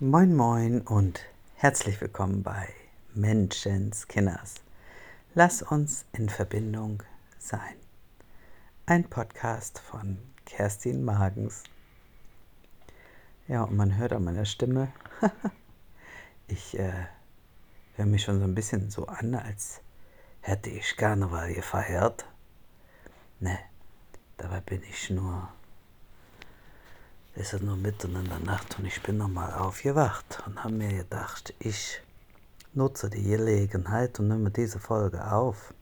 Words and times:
Moin 0.00 0.34
Moin 0.34 0.80
und 0.80 1.20
herzlich 1.54 2.00
willkommen 2.00 2.42
bei 2.42 2.66
Menschenskinners. 3.14 4.54
Lass 5.34 5.62
uns 5.62 6.04
in 6.10 6.28
Verbindung 6.28 7.04
sein. 7.38 7.76
Ein 8.86 9.04
Podcast 9.04 9.78
von 9.78 10.18
Kerstin 10.46 11.04
Magens. 11.04 11.62
Ja, 13.46 13.62
und 13.62 13.76
man 13.76 13.96
hört 13.96 14.12
an 14.12 14.24
meiner 14.24 14.46
Stimme, 14.46 14.92
ich 16.48 16.76
äh, 16.76 17.06
höre 17.94 18.06
mich 18.06 18.24
schon 18.24 18.40
so 18.40 18.46
ein 18.46 18.56
bisschen 18.56 18.90
so 18.90 19.06
an, 19.06 19.36
als 19.36 19.80
hätte 20.40 20.70
ich 20.70 20.96
Karneval 20.96 21.54
gefeiert. 21.54 22.26
Ne, 23.38 23.60
dabei 24.38 24.60
bin 24.60 24.82
ich 24.82 25.08
nur 25.10 25.48
es 27.36 27.52
ist 27.52 27.62
nur 27.62 27.76
mitten 27.76 28.14
in 28.14 28.28
der 28.28 28.38
Nacht 28.38 28.78
und 28.78 28.84
ich 28.84 29.02
bin 29.02 29.16
nochmal 29.16 29.52
aufgewacht 29.54 30.42
und 30.46 30.62
habe 30.62 30.74
mir 30.74 30.98
gedacht, 30.98 31.52
ich 31.58 32.00
nutze 32.74 33.10
die 33.10 33.24
Gelegenheit 33.24 34.20
und 34.20 34.28
nehme 34.28 34.50
diese 34.50 34.78
Folge 34.78 35.32
auf, 35.32 35.74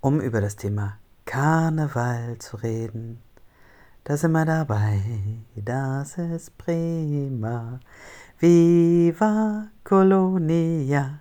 um 0.00 0.20
über 0.20 0.40
das 0.40 0.54
Thema 0.54 0.98
Karneval 1.24 2.38
zu 2.38 2.58
reden. 2.58 3.20
Da 4.04 4.16
sind 4.16 4.32
wir 4.32 4.44
dabei, 4.44 5.00
das 5.56 6.16
ist 6.18 6.56
prima. 6.58 7.80
Viva 8.38 9.68
Colonia. 9.82 11.20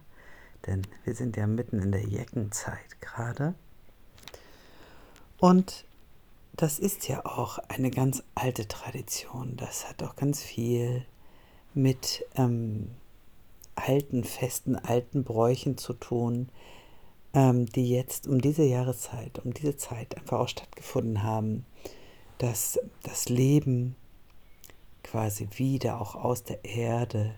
Denn 0.67 0.81
wir 1.03 1.15
sind 1.15 1.35
ja 1.35 1.47
mitten 1.47 1.79
in 1.79 1.91
der 1.91 2.05
Jeckenzeit 2.05 2.99
gerade. 3.01 3.55
Und 5.39 5.85
das 6.53 6.79
ist 6.79 7.07
ja 7.07 7.25
auch 7.25 7.59
eine 7.69 7.91
ganz 7.91 8.23
alte 8.35 8.67
Tradition. 8.67 9.55
Das 9.57 9.87
hat 9.87 10.03
auch 10.03 10.15
ganz 10.15 10.41
viel 10.43 11.05
mit 11.73 12.25
ähm, 12.35 12.91
alten 13.75 14.23
Festen, 14.23 14.75
alten 14.75 15.23
Bräuchen 15.23 15.77
zu 15.77 15.93
tun, 15.93 16.49
ähm, 17.33 17.65
die 17.67 17.89
jetzt 17.89 18.27
um 18.27 18.41
diese 18.41 18.63
Jahreszeit, 18.63 19.39
um 19.43 19.53
diese 19.53 19.77
Zeit 19.77 20.17
einfach 20.17 20.39
auch 20.39 20.49
stattgefunden 20.49 21.23
haben, 21.23 21.65
dass 22.37 22.79
das 23.03 23.29
Leben 23.29 23.95
quasi 25.03 25.47
wieder 25.55 26.01
auch 26.01 26.15
aus 26.15 26.43
der 26.43 26.63
Erde 26.65 27.33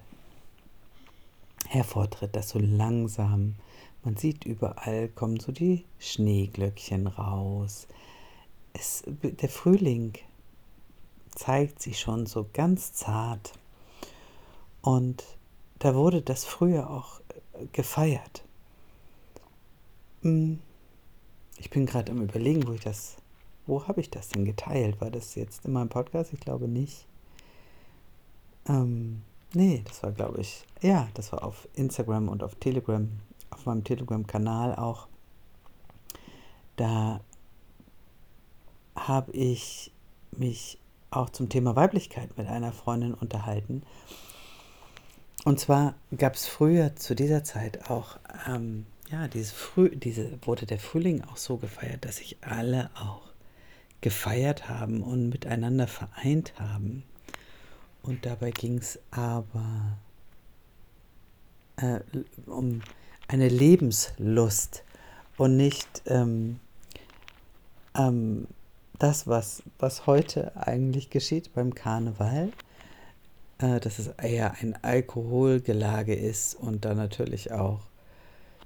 hervortritt, 1.67 2.35
dass 2.35 2.49
so 2.49 2.59
langsam, 2.59 3.55
man 4.03 4.17
sieht 4.17 4.45
überall, 4.45 5.07
kommen 5.09 5.39
so 5.39 5.51
die 5.51 5.85
Schneeglöckchen 5.99 7.07
raus, 7.07 7.87
es, 8.73 9.03
der 9.05 9.49
Frühling 9.49 10.13
zeigt 11.35 11.81
sich 11.81 11.99
schon 11.99 12.25
so 12.25 12.47
ganz 12.53 12.93
zart. 12.93 13.53
Und 14.81 15.23
da 15.79 15.95
wurde 15.95 16.21
das 16.21 16.45
früher 16.45 16.89
auch 16.89 17.19
äh, 17.53 17.65
gefeiert. 17.71 18.43
Hm, 20.21 20.59
ich 21.57 21.69
bin 21.69 21.85
gerade 21.85 22.11
am 22.11 22.21
Überlegen, 22.21 22.67
wo 22.67 22.73
ich 22.73 22.81
das, 22.81 23.15
wo 23.65 23.87
habe 23.87 24.01
ich 24.01 24.09
das 24.09 24.29
denn 24.29 24.45
geteilt? 24.45 24.99
War 25.01 25.11
das 25.11 25.35
jetzt 25.35 25.65
in 25.65 25.73
meinem 25.73 25.89
Podcast? 25.89 26.33
Ich 26.33 26.39
glaube 26.39 26.67
nicht. 26.67 27.05
Ähm, 28.67 29.21
nee, 29.53 29.81
das 29.85 30.03
war, 30.03 30.11
glaube 30.11 30.41
ich, 30.41 30.63
ja, 30.81 31.07
das 31.13 31.31
war 31.31 31.43
auf 31.43 31.67
Instagram 31.75 32.29
und 32.29 32.43
auf 32.43 32.55
Telegram, 32.55 33.09
auf 33.49 33.65
meinem 33.65 33.83
Telegram-Kanal 33.83 34.75
auch. 34.75 35.07
Da 36.75 37.21
habe 38.95 39.31
ich 39.31 39.91
mich 40.31 40.77
auch 41.11 41.29
zum 41.29 41.49
Thema 41.49 41.75
Weiblichkeit 41.75 42.37
mit 42.37 42.47
einer 42.47 42.71
Freundin 42.71 43.13
unterhalten. 43.13 43.83
Und 45.45 45.59
zwar 45.59 45.95
gab 46.17 46.35
es 46.35 46.47
früher 46.47 46.95
zu 46.95 47.15
dieser 47.15 47.43
Zeit 47.43 47.89
auch, 47.89 48.17
ähm, 48.47 48.85
ja, 49.11 49.27
diese 49.27 49.53
Früh, 49.53 49.95
diese 49.95 50.39
wurde 50.43 50.65
der 50.65 50.79
Frühling 50.79 51.23
auch 51.23 51.37
so 51.37 51.57
gefeiert, 51.57 52.05
dass 52.05 52.17
sich 52.17 52.37
alle 52.41 52.89
auch 52.95 53.21
gefeiert 54.01 54.69
haben 54.69 55.01
und 55.03 55.29
miteinander 55.29 55.87
vereint 55.87 56.53
haben. 56.59 57.03
Und 58.01 58.25
dabei 58.25 58.51
ging 58.51 58.77
es 58.77 58.99
aber 59.11 59.97
äh, 61.77 61.99
um 62.45 62.81
eine 63.27 63.47
Lebenslust 63.47 64.83
und 65.37 65.57
nicht 65.57 66.03
ähm, 66.05 66.59
ähm, 67.95 68.47
das, 69.03 69.27
was, 69.27 69.63
was 69.79 70.07
heute 70.07 70.55
eigentlich 70.55 71.09
geschieht 71.09 71.53
beim 71.53 71.75
Karneval, 71.75 72.53
äh, 73.57 73.81
dass 73.81 73.99
es 73.99 74.07
eher 74.07 74.53
ein 74.61 74.81
Alkoholgelage 74.81 76.15
ist 76.15 76.55
und 76.55 76.85
da 76.85 76.93
natürlich 76.93 77.51
auch 77.51 77.81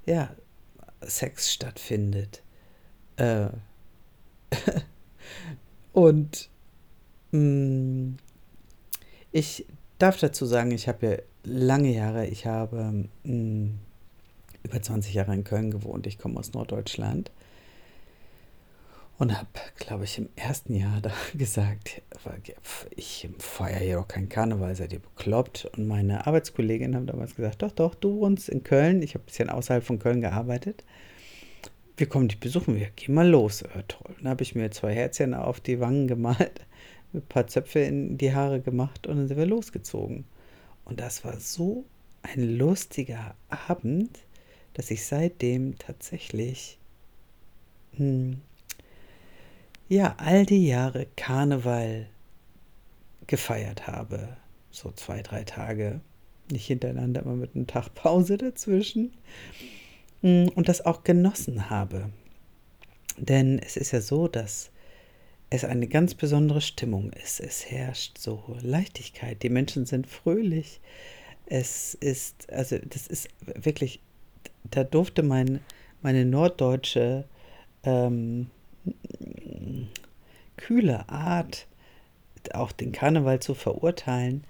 ja, 0.05 0.29
Sex 1.01 1.51
stattfindet. 1.51 2.43
Äh, 3.15 3.47
und 5.93 6.51
mh, 7.31 7.39
mm, 7.39 8.17
ich 9.31 9.65
darf 9.97 10.19
dazu 10.19 10.45
sagen, 10.45 10.69
ich 10.69 10.87
habe 10.87 11.07
ja 11.07 11.17
lange 11.45 11.91
Jahre, 11.91 12.27
ich 12.27 12.45
habe 12.45 13.07
mh, 13.23 13.33
mm, 13.33 13.79
über 14.61 14.81
20 14.83 15.15
Jahre 15.15 15.33
in 15.33 15.43
Köln 15.43 15.71
gewohnt, 15.71 16.05
ich 16.05 16.19
komme 16.19 16.39
aus 16.39 16.53
Norddeutschland 16.53 17.31
und 19.17 19.35
habe, 19.35 19.47
glaube 19.77 20.03
ich, 20.03 20.17
im 20.17 20.29
ersten 20.35 20.75
Jahr 20.75 20.99
da 21.01 21.11
gesagt, 21.35 22.01
ich 22.95 23.27
feiere 23.39 23.79
hier 23.79 23.95
doch 23.95 24.07
keinen 24.07 24.29
Karneval, 24.29 24.75
seid 24.75 24.93
ihr 24.93 24.99
bekloppt? 24.99 25.65
Und 25.77 25.87
meine 25.87 26.27
Arbeitskolleginnen 26.27 26.95
haben 26.95 27.07
damals 27.07 27.35
gesagt, 27.35 27.61
doch, 27.61 27.71
doch, 27.71 27.95
du 27.95 28.19
wohnst 28.19 28.49
in 28.49 28.63
Köln, 28.63 29.01
ich 29.01 29.15
habe 29.15 29.23
ein 29.23 29.25
bisschen 29.25 29.49
außerhalb 29.49 29.83
von 29.83 29.99
Köln 29.99 30.21
gearbeitet, 30.21 30.83
wir 31.97 32.07
kommen 32.07 32.27
dich 32.27 32.39
besuchen, 32.39 32.75
wir 32.75 32.91
gehen 32.91 33.15
mal 33.15 33.27
los. 33.27 33.61
Ja, 33.61 33.81
toll. 33.87 34.15
Dann 34.19 34.29
habe 34.29 34.43
ich 34.43 34.53
mir 34.53 34.69
zwei 34.69 34.93
Herzchen 34.93 35.33
auf 35.33 35.59
die 35.59 35.79
Wangen 35.79 36.07
gemalt, 36.07 36.61
ein 37.13 37.23
paar 37.23 37.47
Zöpfe 37.47 37.79
in 37.79 38.19
die 38.19 38.33
Haare 38.33 38.61
gemacht 38.61 39.07
und 39.07 39.17
dann 39.17 39.27
sind 39.27 39.37
wir 39.37 39.47
losgezogen. 39.47 40.25
Und 40.85 40.99
das 40.99 41.25
war 41.25 41.39
so 41.39 41.85
ein 42.21 42.57
lustiger 42.57 43.35
Abend, 43.49 44.19
dass 44.73 44.91
ich 44.91 45.05
seitdem 45.05 45.77
tatsächlich... 45.79 46.77
Hm, 47.95 48.41
ja, 49.89 50.15
all 50.17 50.45
die 50.45 50.67
Jahre 50.67 51.07
Karneval 51.15 52.07
gefeiert 53.25 53.87
habe. 53.87 54.37
So 54.71 54.91
zwei, 54.91 55.21
drei 55.21 55.43
Tage. 55.43 56.01
Nicht 56.51 56.67
hintereinander, 56.67 57.21
immer 57.21 57.35
mit 57.35 57.55
einem 57.55 57.67
Tag 57.67 57.93
Pause 57.93 58.37
dazwischen. 58.37 59.13
Mm, 60.21 60.47
und 60.55 60.69
das 60.69 60.85
auch 60.85 61.03
genossen 61.03 61.69
habe. 61.69 62.09
Denn 63.17 63.59
es 63.59 63.77
ist 63.77 63.91
ja 63.91 64.01
so, 64.01 64.27
dass 64.27 64.69
es 65.49 65.63
eine 65.63 65.87
ganz 65.87 66.13
besondere 66.13 66.61
Stimmung 66.61 67.11
ist. 67.13 67.39
Es 67.39 67.69
herrscht 67.69 68.17
so 68.17 68.57
Leichtigkeit. 68.61 69.41
Die 69.43 69.49
Menschen 69.49 69.85
sind 69.85 70.07
fröhlich. 70.07 70.81
Es 71.45 71.93
ist, 71.95 72.51
also 72.51 72.77
das 72.77 73.07
ist 73.07 73.29
wirklich, 73.41 74.01
da 74.65 74.83
durfte 74.83 75.23
mein, 75.23 75.61
meine 76.01 76.25
norddeutsche 76.25 77.25
ähm, 77.83 78.49
kühle 80.57 81.07
Art, 81.09 81.67
auch 82.53 82.71
den 82.71 82.91
Karneval 82.91 83.39
zu 83.39 83.53
verurteilen, 83.53 84.43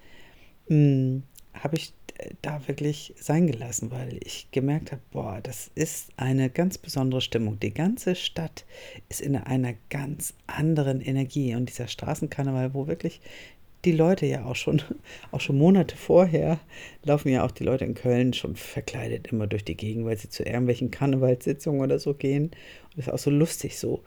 hm, 0.68 1.24
habe 1.54 1.78
ich 1.78 1.94
da 2.42 2.68
wirklich 2.68 3.14
sein 3.20 3.48
gelassen, 3.48 3.92
weil 3.92 4.20
ich 4.24 4.50
gemerkt 4.52 4.92
habe, 4.92 5.02
boah, 5.12 5.40
das 5.42 5.70
ist 5.76 6.10
eine 6.18 6.50
ganz 6.50 6.78
besondere 6.78 7.22
Stimmung. 7.22 7.60
Die 7.60 7.74
ganze 7.74 8.16
Stadt 8.16 8.66
ist 9.10 9.22
in 9.22 9.36
einer 9.36 9.74
ganz 9.90 10.34
anderen 10.48 11.02
Energie 11.02 11.56
und 11.56 11.70
dieser 11.70 11.88
Straßenkarneval, 11.88 12.74
wo 12.74 12.88
wirklich 12.88 13.22
die 13.86 13.92
Leute 13.92 14.26
ja 14.26 14.46
auch 14.46 14.56
schon, 14.56 14.82
auch 15.32 15.42
schon 15.42 15.58
Monate 15.58 15.96
vorher 15.96 16.60
laufen 17.04 17.30
ja 17.30 17.46
auch 17.46 17.52
die 17.52 17.64
Leute 17.64 17.86
in 17.86 17.94
Köln 17.94 18.34
schon 18.34 18.56
verkleidet 18.56 19.28
immer 19.28 19.48
durch 19.48 19.64
die 19.64 19.78
Gegend, 19.78 20.06
weil 20.06 20.18
sie 20.18 20.30
zu 20.30 20.44
irgendwelchen 20.44 20.92
Karnevalssitzungen 20.92 21.82
oder 21.82 22.00
so 22.00 22.14
gehen. 22.14 22.46
Und 22.46 22.98
das 22.98 23.08
ist 23.08 23.14
auch 23.14 23.20
so 23.20 23.30
lustig, 23.30 23.78
so 23.78 24.04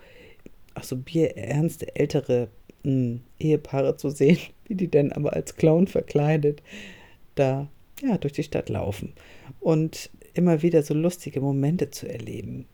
auch 0.74 0.84
so 0.84 0.96
bierernste 0.96 1.94
ältere 1.96 2.48
mh, 2.82 2.90
hm, 2.92 3.20
Ehepaare 3.38 3.96
zu 3.96 4.10
sehen, 4.10 4.38
wie 4.66 4.74
die 4.74 4.88
denn 4.88 5.12
aber 5.12 5.32
als 5.34 5.56
Clown 5.56 5.86
verkleidet 5.86 6.62
da 7.34 7.68
ja 8.02 8.18
durch 8.18 8.32
die 8.32 8.42
Stadt 8.42 8.68
laufen. 8.68 9.12
Und 9.60 10.10
immer 10.34 10.62
wieder 10.62 10.82
so 10.82 10.94
lustige 10.94 11.40
Momente 11.40 11.90
zu 11.90 12.08
erleben, 12.08 12.66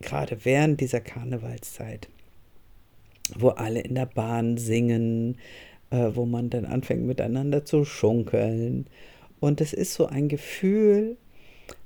gerade 0.00 0.44
während 0.44 0.80
dieser 0.80 1.00
Karnevalszeit, 1.00 2.08
wo 3.36 3.48
alle 3.48 3.80
in 3.80 3.94
der 3.94 4.06
Bahn 4.06 4.56
singen, 4.58 5.38
äh, 5.90 6.10
wo 6.14 6.26
man 6.26 6.50
dann 6.50 6.64
anfängt 6.64 7.04
miteinander 7.04 7.64
zu 7.64 7.84
schunkeln. 7.84 8.86
Und 9.40 9.60
es 9.60 9.72
ist 9.72 9.94
so 9.94 10.06
ein 10.06 10.28
Gefühl 10.28 11.16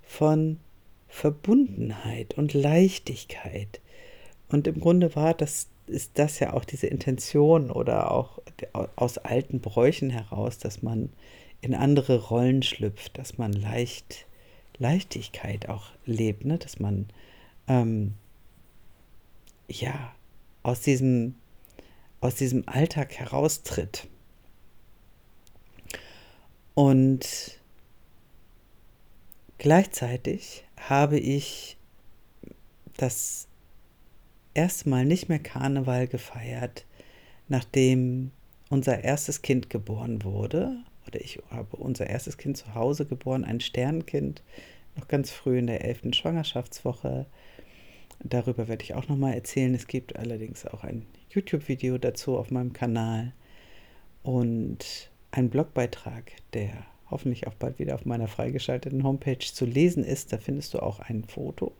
von 0.02 0.58
Verbundenheit 1.08 2.36
und 2.38 2.54
Leichtigkeit, 2.54 3.80
und 4.52 4.66
im 4.66 4.80
Grunde 4.80 5.14
war 5.16 5.34
das 5.34 5.68
ist 5.86 6.12
das 6.14 6.38
ja 6.38 6.52
auch 6.52 6.64
diese 6.64 6.86
Intention 6.86 7.70
oder 7.70 8.10
auch 8.10 8.38
aus 8.96 9.18
alten 9.18 9.60
Bräuchen 9.60 10.10
heraus, 10.10 10.58
dass 10.58 10.82
man 10.82 11.10
in 11.60 11.74
andere 11.74 12.20
Rollen 12.20 12.62
schlüpft, 12.62 13.18
dass 13.18 13.38
man 13.38 13.52
leicht, 13.52 14.26
Leichtigkeit 14.78 15.68
auch 15.68 15.86
lebt, 16.06 16.44
ne? 16.44 16.58
dass 16.58 16.80
man 16.80 17.06
ähm, 17.68 18.14
ja 19.68 20.14
aus 20.62 20.80
diesem, 20.80 21.34
aus 22.20 22.36
diesem 22.36 22.68
Alltag 22.68 23.14
heraustritt. 23.14 24.08
Und 26.74 27.60
gleichzeitig 29.58 30.64
habe 30.76 31.18
ich 31.18 31.76
das 32.96 33.46
erste 34.54 34.88
Mal 34.88 35.04
nicht 35.04 35.28
mehr 35.28 35.38
Karneval 35.38 36.06
gefeiert, 36.06 36.86
nachdem 37.48 38.30
unser 38.70 39.02
erstes 39.04 39.42
Kind 39.42 39.70
geboren 39.70 40.24
wurde. 40.24 40.76
Oder 41.06 41.20
ich 41.20 41.40
habe 41.50 41.76
unser 41.76 42.06
erstes 42.08 42.38
Kind 42.38 42.56
zu 42.56 42.74
Hause 42.74 43.06
geboren, 43.06 43.44
ein 43.44 43.60
Sternkind, 43.60 44.42
noch 44.96 45.08
ganz 45.08 45.30
früh 45.30 45.58
in 45.58 45.66
der 45.66 45.84
elften 45.84 46.12
Schwangerschaftswoche. 46.12 47.26
Darüber 48.22 48.68
werde 48.68 48.84
ich 48.84 48.94
auch 48.94 49.08
nochmal 49.08 49.34
erzählen. 49.34 49.74
Es 49.74 49.86
gibt 49.86 50.16
allerdings 50.16 50.66
auch 50.66 50.84
ein 50.84 51.06
YouTube-Video 51.30 51.98
dazu 51.98 52.36
auf 52.36 52.50
meinem 52.50 52.72
Kanal 52.72 53.32
und 54.22 55.10
einen 55.32 55.50
Blogbeitrag, 55.50 56.32
der 56.52 56.70
hoffentlich 57.10 57.46
auch 57.46 57.54
bald 57.54 57.78
wieder 57.78 57.94
auf 57.94 58.04
meiner 58.04 58.28
freigeschalteten 58.28 59.02
Homepage 59.02 59.38
zu 59.38 59.64
lesen 59.64 60.04
ist. 60.04 60.32
Da 60.32 60.38
findest 60.38 60.74
du 60.74 60.80
auch 60.80 61.00
ein 61.00 61.24
Foto 61.24 61.72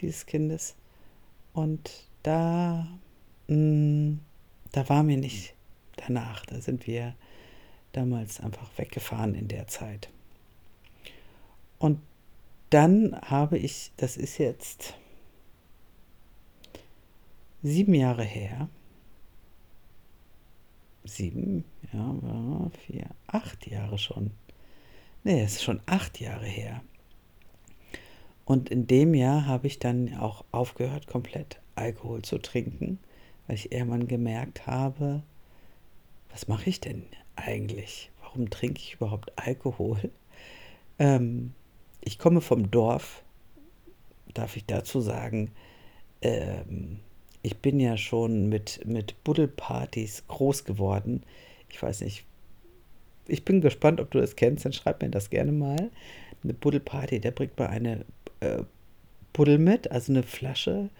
dieses 0.00 0.26
Kindes. 0.26 0.76
Und 1.58 1.90
da, 2.22 2.86
mh, 3.48 3.56
mm, 3.56 4.20
da 4.70 4.88
war 4.88 5.02
mir 5.02 5.16
nicht 5.16 5.54
danach. 5.96 6.46
Da 6.46 6.60
sind 6.60 6.86
wir 6.86 7.16
damals 7.90 8.38
einfach 8.38 8.70
weggefahren 8.76 9.34
in 9.34 9.48
der 9.48 9.66
Zeit. 9.66 10.08
Und 11.80 12.00
dann 12.70 13.20
habe 13.22 13.58
ich, 13.58 13.90
das 13.96 14.16
ist 14.16 14.38
jetzt 14.38 14.94
sieben 17.64 17.94
Jahre 17.94 18.22
her, 18.22 18.68
sieben, 21.02 21.64
ja, 21.92 22.70
vier, 22.86 23.06
acht 23.26 23.66
Jahre 23.66 23.98
schon. 23.98 24.30
Nee, 25.24 25.42
es 25.42 25.54
ist 25.54 25.64
schon 25.64 25.80
acht 25.86 26.20
Jahre 26.20 26.46
her. 26.46 26.82
Und 28.48 28.70
in 28.70 28.86
dem 28.86 29.12
Jahr 29.12 29.44
habe 29.44 29.66
ich 29.66 29.78
dann 29.78 30.16
auch 30.16 30.42
aufgehört, 30.52 31.06
komplett 31.06 31.60
Alkohol 31.74 32.22
zu 32.22 32.38
trinken, 32.38 32.98
weil 33.46 33.56
ich 33.56 33.72
irgendwann 33.72 34.08
gemerkt 34.08 34.66
habe, 34.66 35.22
was 36.30 36.48
mache 36.48 36.70
ich 36.70 36.80
denn 36.80 37.02
eigentlich? 37.36 38.10
Warum 38.22 38.48
trinke 38.48 38.80
ich 38.80 38.94
überhaupt 38.94 39.30
Alkohol? 39.36 39.98
Ähm, 41.00 41.52
ich 42.00 42.18
komme 42.18 42.40
vom 42.40 42.72
Dorf, 42.72 43.22
darf 44.34 44.56
ich 44.56 44.64
dazu 44.64 45.00
sagen. 45.00 45.52
Ähm, 46.22 46.98
ich 47.42 47.58
bin 47.58 47.78
ja 47.78 47.96
schon 47.96 48.48
mit, 48.48 48.84
mit 48.84 49.22
Buddelpartys 49.22 50.24
groß 50.26 50.64
geworden. 50.64 51.22
Ich 51.68 51.80
weiß 51.80 52.00
nicht, 52.00 52.24
ich 53.28 53.44
bin 53.44 53.60
gespannt, 53.60 54.00
ob 54.00 54.10
du 54.10 54.18
das 54.18 54.34
kennst, 54.34 54.64
dann 54.64 54.72
schreib 54.72 55.00
mir 55.00 55.10
das 55.10 55.30
gerne 55.30 55.52
mal. 55.52 55.92
Eine 56.42 56.54
Buddelparty, 56.54 57.20
der 57.20 57.30
bringt 57.30 57.56
mal 57.56 57.68
eine 57.68 58.04
Buddel 59.32 59.58
mit, 59.58 59.90
also 59.90 60.12
eine 60.12 60.22
Flasche 60.22 60.90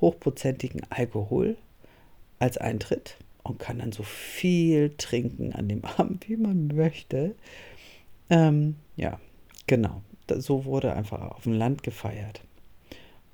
hochprozentigen 0.00 0.82
Alkohol 0.90 1.56
als 2.38 2.58
Eintritt 2.58 3.16
und 3.42 3.58
kann 3.58 3.78
dann 3.78 3.92
so 3.92 4.02
viel 4.02 4.94
trinken 4.96 5.52
an 5.52 5.68
dem 5.68 5.84
Abend, 5.96 6.28
wie 6.28 6.36
man 6.36 6.68
möchte. 6.68 7.34
Ähm, 8.30 8.76
ja, 8.96 9.20
genau. 9.66 10.02
So 10.28 10.64
wurde 10.64 10.94
einfach 10.94 11.20
auf 11.32 11.42
dem 11.42 11.52
Land 11.52 11.82
gefeiert. 11.82 12.42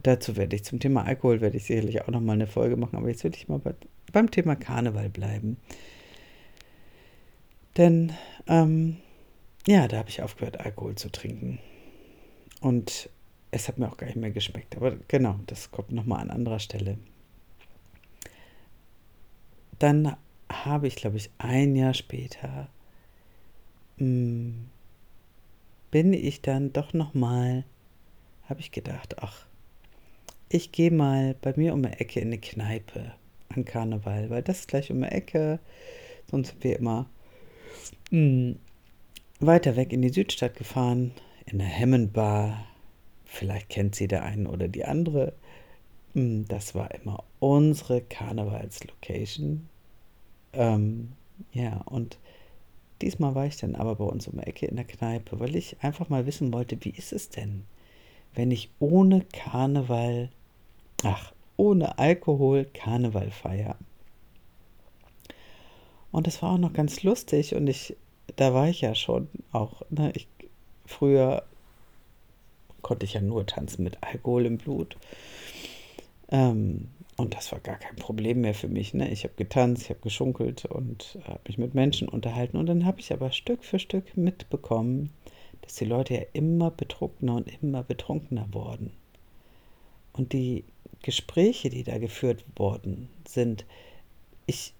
Dazu 0.02 0.36
werde 0.36 0.56
ich 0.56 0.64
zum 0.64 0.80
Thema 0.80 1.04
Alkohol 1.04 1.40
werde 1.40 1.56
ich 1.56 1.64
sicherlich 1.64 2.02
auch 2.02 2.08
noch 2.08 2.20
mal 2.20 2.32
eine 2.32 2.46
Folge 2.46 2.76
machen, 2.76 2.96
aber 2.96 3.08
jetzt 3.08 3.24
will 3.24 3.34
ich 3.34 3.48
mal 3.48 3.58
bei, 3.58 3.74
beim 4.12 4.30
Thema 4.30 4.56
Karneval 4.56 5.08
bleiben. 5.08 5.56
Denn 7.76 8.12
ähm, 8.46 8.96
ja, 9.66 9.86
da 9.86 9.98
habe 9.98 10.08
ich 10.08 10.22
aufgehört, 10.22 10.60
Alkohol 10.60 10.94
zu 10.94 11.10
trinken. 11.10 11.58
Und 12.60 13.10
es 13.50 13.68
hat 13.68 13.78
mir 13.78 13.88
auch 13.88 13.96
gar 13.96 14.06
nicht 14.06 14.16
mehr 14.16 14.30
geschmeckt. 14.30 14.76
Aber 14.76 14.96
genau, 15.08 15.38
das 15.46 15.70
kommt 15.70 15.92
nochmal 15.92 16.20
an 16.20 16.30
anderer 16.30 16.58
Stelle. 16.58 16.98
Dann 19.78 20.16
habe 20.50 20.88
ich, 20.88 20.96
glaube 20.96 21.16
ich, 21.16 21.30
ein 21.38 21.76
Jahr 21.76 21.94
später, 21.94 22.68
mh, 23.98 24.04
hm, 24.04 24.70
bin 25.90 26.12
ich 26.12 26.42
dann 26.42 26.72
doch 26.72 26.92
nochmal, 26.92 27.64
habe 28.44 28.60
ich 28.60 28.72
gedacht, 28.72 29.22
ach, 29.22 29.46
ich 30.50 30.72
gehe 30.72 30.90
mal 30.90 31.34
bei 31.40 31.54
mir 31.56 31.72
um 31.72 31.82
die 31.82 31.88
Ecke 31.88 32.20
in 32.20 32.28
eine 32.28 32.38
Kneipe 32.38 33.12
an 33.48 33.64
Karneval, 33.64 34.30
weil 34.30 34.42
das 34.42 34.60
ist 34.60 34.68
gleich 34.68 34.90
um 34.90 35.00
die 35.00 35.08
Ecke, 35.08 35.60
sonst 36.30 36.48
sind 36.48 36.64
wir 36.64 36.78
immer 36.78 37.08
mh, 38.10 38.18
hm, 38.18 38.58
weiter 39.40 39.76
weg 39.76 39.92
in 39.92 40.02
die 40.02 40.08
Südstadt 40.08 40.56
gefahren, 40.56 41.12
in 41.46 41.60
eine 41.60 41.70
Hammond 41.70 42.12
Bar, 42.12 42.66
Vielleicht 43.30 43.68
kennt 43.68 43.94
sie 43.94 44.08
der 44.08 44.24
eine 44.24 44.48
oder 44.48 44.68
die 44.68 44.86
andere. 44.86 45.34
Hm, 46.14 46.46
das 46.48 46.74
war 46.74 46.92
immer 46.94 47.22
unsere 47.38 48.00
Karnevalslocation. 48.00 49.68
Ähm, 50.54 51.12
ja, 51.52 51.82
und 51.84 52.18
diesmal 53.02 53.34
war 53.34 53.46
ich 53.46 53.58
dann 53.58 53.76
aber 53.76 53.96
bei 53.96 54.04
uns 54.06 54.26
um 54.26 54.38
die 54.38 54.46
Ecke 54.46 54.66
in 54.66 54.76
der 54.76 54.86
Kneipe, 54.86 55.38
weil 55.38 55.54
ich 55.54 55.76
einfach 55.82 56.08
mal 56.08 56.24
wissen 56.24 56.52
wollte, 56.54 56.82
wie 56.84 56.90
ist 56.90 57.12
es 57.12 57.28
denn, 57.28 57.64
wenn 58.34 58.50
ich 58.50 58.70
ohne 58.80 59.26
Karneval, 59.32 60.30
ach, 61.04 61.32
ohne 61.58 61.98
Alkohol 61.98 62.64
Karneval 62.64 63.30
feiere. 63.30 63.76
Und 66.10 66.26
das 66.26 66.42
war 66.42 66.52
auch 66.52 66.58
noch 66.58 66.72
ganz 66.72 67.02
lustig 67.02 67.54
und 67.54 67.66
ich, 67.66 67.94
da 68.36 68.54
war 68.54 68.68
ich 68.68 68.80
ja 68.80 68.94
schon 68.94 69.28
auch, 69.52 69.82
ne, 69.90 70.12
ich 70.14 70.26
früher 70.86 71.44
konnte 72.88 73.04
ich 73.04 73.12
ja 73.12 73.20
nur 73.20 73.44
tanzen 73.44 73.84
mit 73.84 74.02
Alkohol 74.02 74.46
im 74.46 74.56
Blut. 74.56 74.96
Ähm, 76.30 76.88
und 77.18 77.34
das 77.34 77.52
war 77.52 77.60
gar 77.60 77.76
kein 77.76 77.96
Problem 77.96 78.40
mehr 78.40 78.54
für 78.54 78.68
mich. 78.68 78.94
Ne? 78.94 79.10
Ich 79.10 79.24
habe 79.24 79.34
getanzt, 79.36 79.82
ich 79.82 79.90
habe 79.90 80.00
geschunkelt 80.00 80.64
und 80.64 81.18
habe 81.24 81.40
mich 81.46 81.58
mit 81.58 81.74
Menschen 81.74 82.08
unterhalten. 82.08 82.56
Und 82.56 82.64
dann 82.64 82.86
habe 82.86 83.00
ich 83.00 83.12
aber 83.12 83.30
Stück 83.30 83.62
für 83.62 83.78
Stück 83.78 84.16
mitbekommen, 84.16 85.10
dass 85.60 85.74
die 85.74 85.84
Leute 85.84 86.14
ja 86.14 86.22
immer 86.32 86.70
betrunkener 86.70 87.34
und 87.34 87.62
immer 87.62 87.82
betrunkener 87.82 88.48
wurden. 88.52 88.92
Und 90.14 90.32
die 90.32 90.64
Gespräche, 91.02 91.68
die 91.68 91.84
da 91.84 91.98
geführt 91.98 92.42
worden 92.56 93.10
sind, 93.26 93.66
ich 94.46 94.72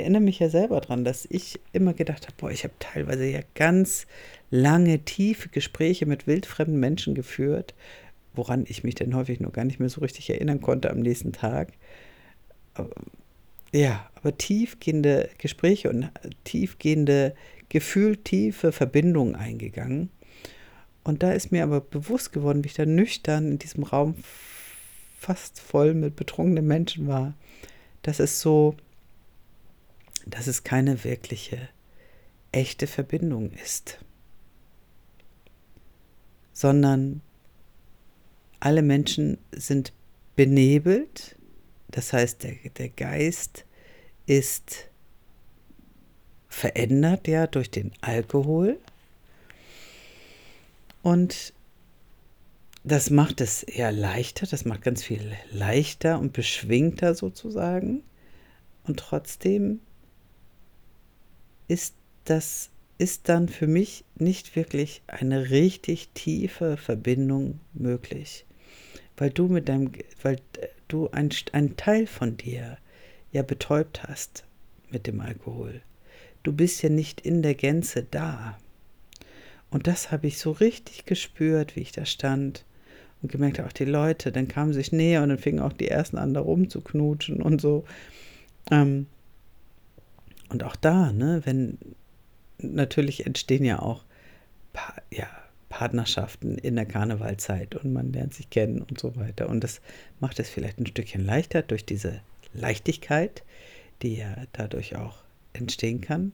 erinnere 0.00 0.22
mich 0.22 0.38
ja 0.38 0.48
selber 0.48 0.80
daran, 0.80 1.04
dass 1.04 1.26
ich 1.28 1.60
immer 1.72 1.94
gedacht 1.94 2.26
habe, 2.26 2.34
boah, 2.36 2.50
ich 2.50 2.64
habe 2.64 2.74
teilweise 2.78 3.26
ja 3.26 3.40
ganz 3.54 4.06
lange, 4.50 5.00
tiefe 5.00 5.48
Gespräche 5.48 6.06
mit 6.06 6.26
wildfremden 6.26 6.78
Menschen 6.78 7.14
geführt, 7.14 7.74
woran 8.34 8.64
ich 8.68 8.84
mich 8.84 8.94
dann 8.94 9.14
häufig 9.14 9.40
nur 9.40 9.52
gar 9.52 9.64
nicht 9.64 9.80
mehr 9.80 9.88
so 9.88 10.00
richtig 10.00 10.30
erinnern 10.30 10.60
konnte 10.60 10.90
am 10.90 11.00
nächsten 11.00 11.32
Tag. 11.32 11.72
Ja, 13.72 14.08
aber 14.14 14.36
tiefgehende 14.36 15.30
Gespräche 15.38 15.90
und 15.90 16.10
tiefgehende, 16.44 17.34
gefühltiefe 17.68 18.72
Verbindungen 18.72 19.34
eingegangen. 19.34 20.10
Und 21.04 21.22
da 21.22 21.32
ist 21.32 21.50
mir 21.50 21.64
aber 21.64 21.80
bewusst 21.80 22.32
geworden, 22.32 22.62
wie 22.62 22.68
ich 22.68 22.74
da 22.74 22.86
nüchtern 22.86 23.52
in 23.52 23.58
diesem 23.58 23.82
Raum 23.82 24.14
fast 25.18 25.60
voll 25.60 25.94
mit 25.94 26.16
betrunkenen 26.16 26.66
Menschen 26.66 27.08
war, 27.08 27.34
dass 28.02 28.20
es 28.20 28.40
so 28.40 28.76
dass 30.32 30.46
es 30.46 30.64
keine 30.64 31.04
wirkliche, 31.04 31.68
echte 32.52 32.86
Verbindung 32.86 33.52
ist, 33.52 33.98
sondern 36.52 37.20
alle 38.60 38.82
Menschen 38.82 39.38
sind 39.52 39.92
benebelt, 40.34 41.36
das 41.88 42.12
heißt 42.12 42.42
der, 42.42 42.54
der 42.76 42.88
Geist 42.88 43.66
ist 44.26 44.88
verändert 46.48 47.28
ja 47.28 47.46
durch 47.46 47.70
den 47.70 47.92
Alkohol 48.00 48.78
und 51.02 51.52
das 52.84 53.10
macht 53.10 53.40
es 53.40 53.62
eher 53.62 53.92
leichter, 53.92 54.46
das 54.46 54.64
macht 54.64 54.82
ganz 54.82 55.02
viel 55.02 55.32
leichter 55.50 56.18
und 56.18 56.32
beschwingter 56.32 57.14
sozusagen. 57.14 58.02
Und 58.84 58.98
trotzdem 58.98 59.80
ist 61.68 61.94
das 62.24 62.70
ist 62.98 63.28
dann 63.28 63.48
für 63.48 63.66
mich 63.66 64.04
nicht 64.16 64.54
wirklich 64.54 65.02
eine 65.06 65.50
richtig 65.50 66.10
tiefe 66.14 66.76
Verbindung 66.76 67.58
möglich, 67.72 68.46
weil 69.16 69.30
du 69.30 69.48
mit 69.48 69.68
deinem 69.68 69.90
weil 70.22 70.36
du 70.88 71.08
einen 71.10 71.76
Teil 71.76 72.06
von 72.06 72.36
dir 72.36 72.78
ja 73.32 73.42
betäubt 73.42 74.04
hast 74.04 74.44
mit 74.90 75.06
dem 75.06 75.20
Alkohol. 75.20 75.82
Du 76.42 76.52
bist 76.52 76.82
ja 76.82 76.90
nicht 76.90 77.20
in 77.20 77.42
der 77.42 77.54
Gänze 77.54 78.06
da. 78.08 78.58
Und 79.70 79.86
das 79.86 80.12
habe 80.12 80.26
ich 80.26 80.38
so 80.38 80.50
richtig 80.50 81.06
gespürt, 81.06 81.76
wie 81.76 81.80
ich 81.80 81.92
da 81.92 82.04
stand 82.04 82.64
und 83.22 83.32
gemerkt 83.32 83.58
habe, 83.58 83.68
auch 83.68 83.72
die 83.72 83.84
Leute, 83.84 84.30
dann 84.30 84.48
kamen 84.48 84.72
sich 84.72 84.92
näher 84.92 85.22
und 85.22 85.30
dann 85.30 85.38
fingen 85.38 85.60
auch 85.60 85.72
die 85.72 85.88
ersten 85.88 86.18
an, 86.18 86.34
da 86.34 86.40
rumzuknutschen 86.40 87.40
und 87.40 87.60
so. 87.60 87.84
Ähm, 88.70 89.06
und 90.52 90.64
auch 90.64 90.76
da, 90.76 91.12
ne, 91.12 91.40
wenn 91.44 91.78
natürlich 92.58 93.26
entstehen 93.26 93.64
ja 93.64 93.80
auch 93.80 94.04
pa 94.74 94.94
ja, 95.10 95.26
Partnerschaften 95.70 96.58
in 96.58 96.76
der 96.76 96.84
Karnevalzeit 96.84 97.74
und 97.74 97.94
man 97.94 98.12
lernt 98.12 98.34
sich 98.34 98.50
kennen 98.50 98.82
und 98.82 99.00
so 99.00 99.16
weiter. 99.16 99.48
Und 99.48 99.64
das 99.64 99.80
macht 100.20 100.38
es 100.38 100.50
vielleicht 100.50 100.78
ein 100.78 100.86
Stückchen 100.86 101.24
leichter 101.24 101.62
durch 101.62 101.86
diese 101.86 102.20
Leichtigkeit, 102.52 103.42
die 104.02 104.16
ja 104.16 104.36
dadurch 104.52 104.96
auch 104.96 105.16
entstehen 105.54 106.02
kann. 106.02 106.32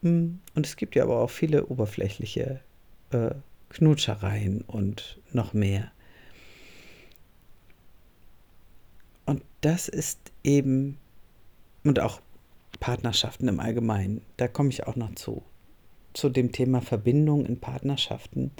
Mm, 0.00 0.38
und 0.54 0.66
es 0.66 0.76
gibt 0.76 0.94
ja 0.94 1.02
aber 1.02 1.20
auch 1.20 1.30
viele 1.30 1.66
oberflächliche 1.66 2.60
äh, 3.10 3.30
Knutschereien 3.68 4.62
und 4.62 5.18
noch 5.32 5.52
mehr. 5.52 5.92
Und 9.26 9.42
das 9.60 9.88
ist 9.88 10.18
eben, 10.42 10.96
und 11.84 12.00
auch 12.00 12.22
Partnerschaften 12.80 13.48
im 13.48 13.60
Allgemeinen, 13.60 14.22
da 14.36 14.48
komme 14.48 14.70
ich 14.70 14.86
auch 14.86 14.96
noch 14.96 15.14
zu. 15.14 15.42
Zu 16.12 16.28
dem 16.28 16.52
Thema 16.52 16.80
Verbindung 16.80 17.44
in 17.46 17.60
Partnerschaften 17.60 18.50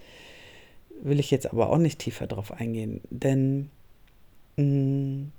will 1.00 1.20
ich 1.20 1.30
jetzt 1.30 1.50
aber 1.50 1.70
auch 1.70 1.78
nicht 1.78 2.00
tiefer 2.00 2.26
drauf 2.26 2.52
eingehen, 2.52 3.00
denn 3.10 3.70
mh, 4.56 4.64
mm, 4.64 5.32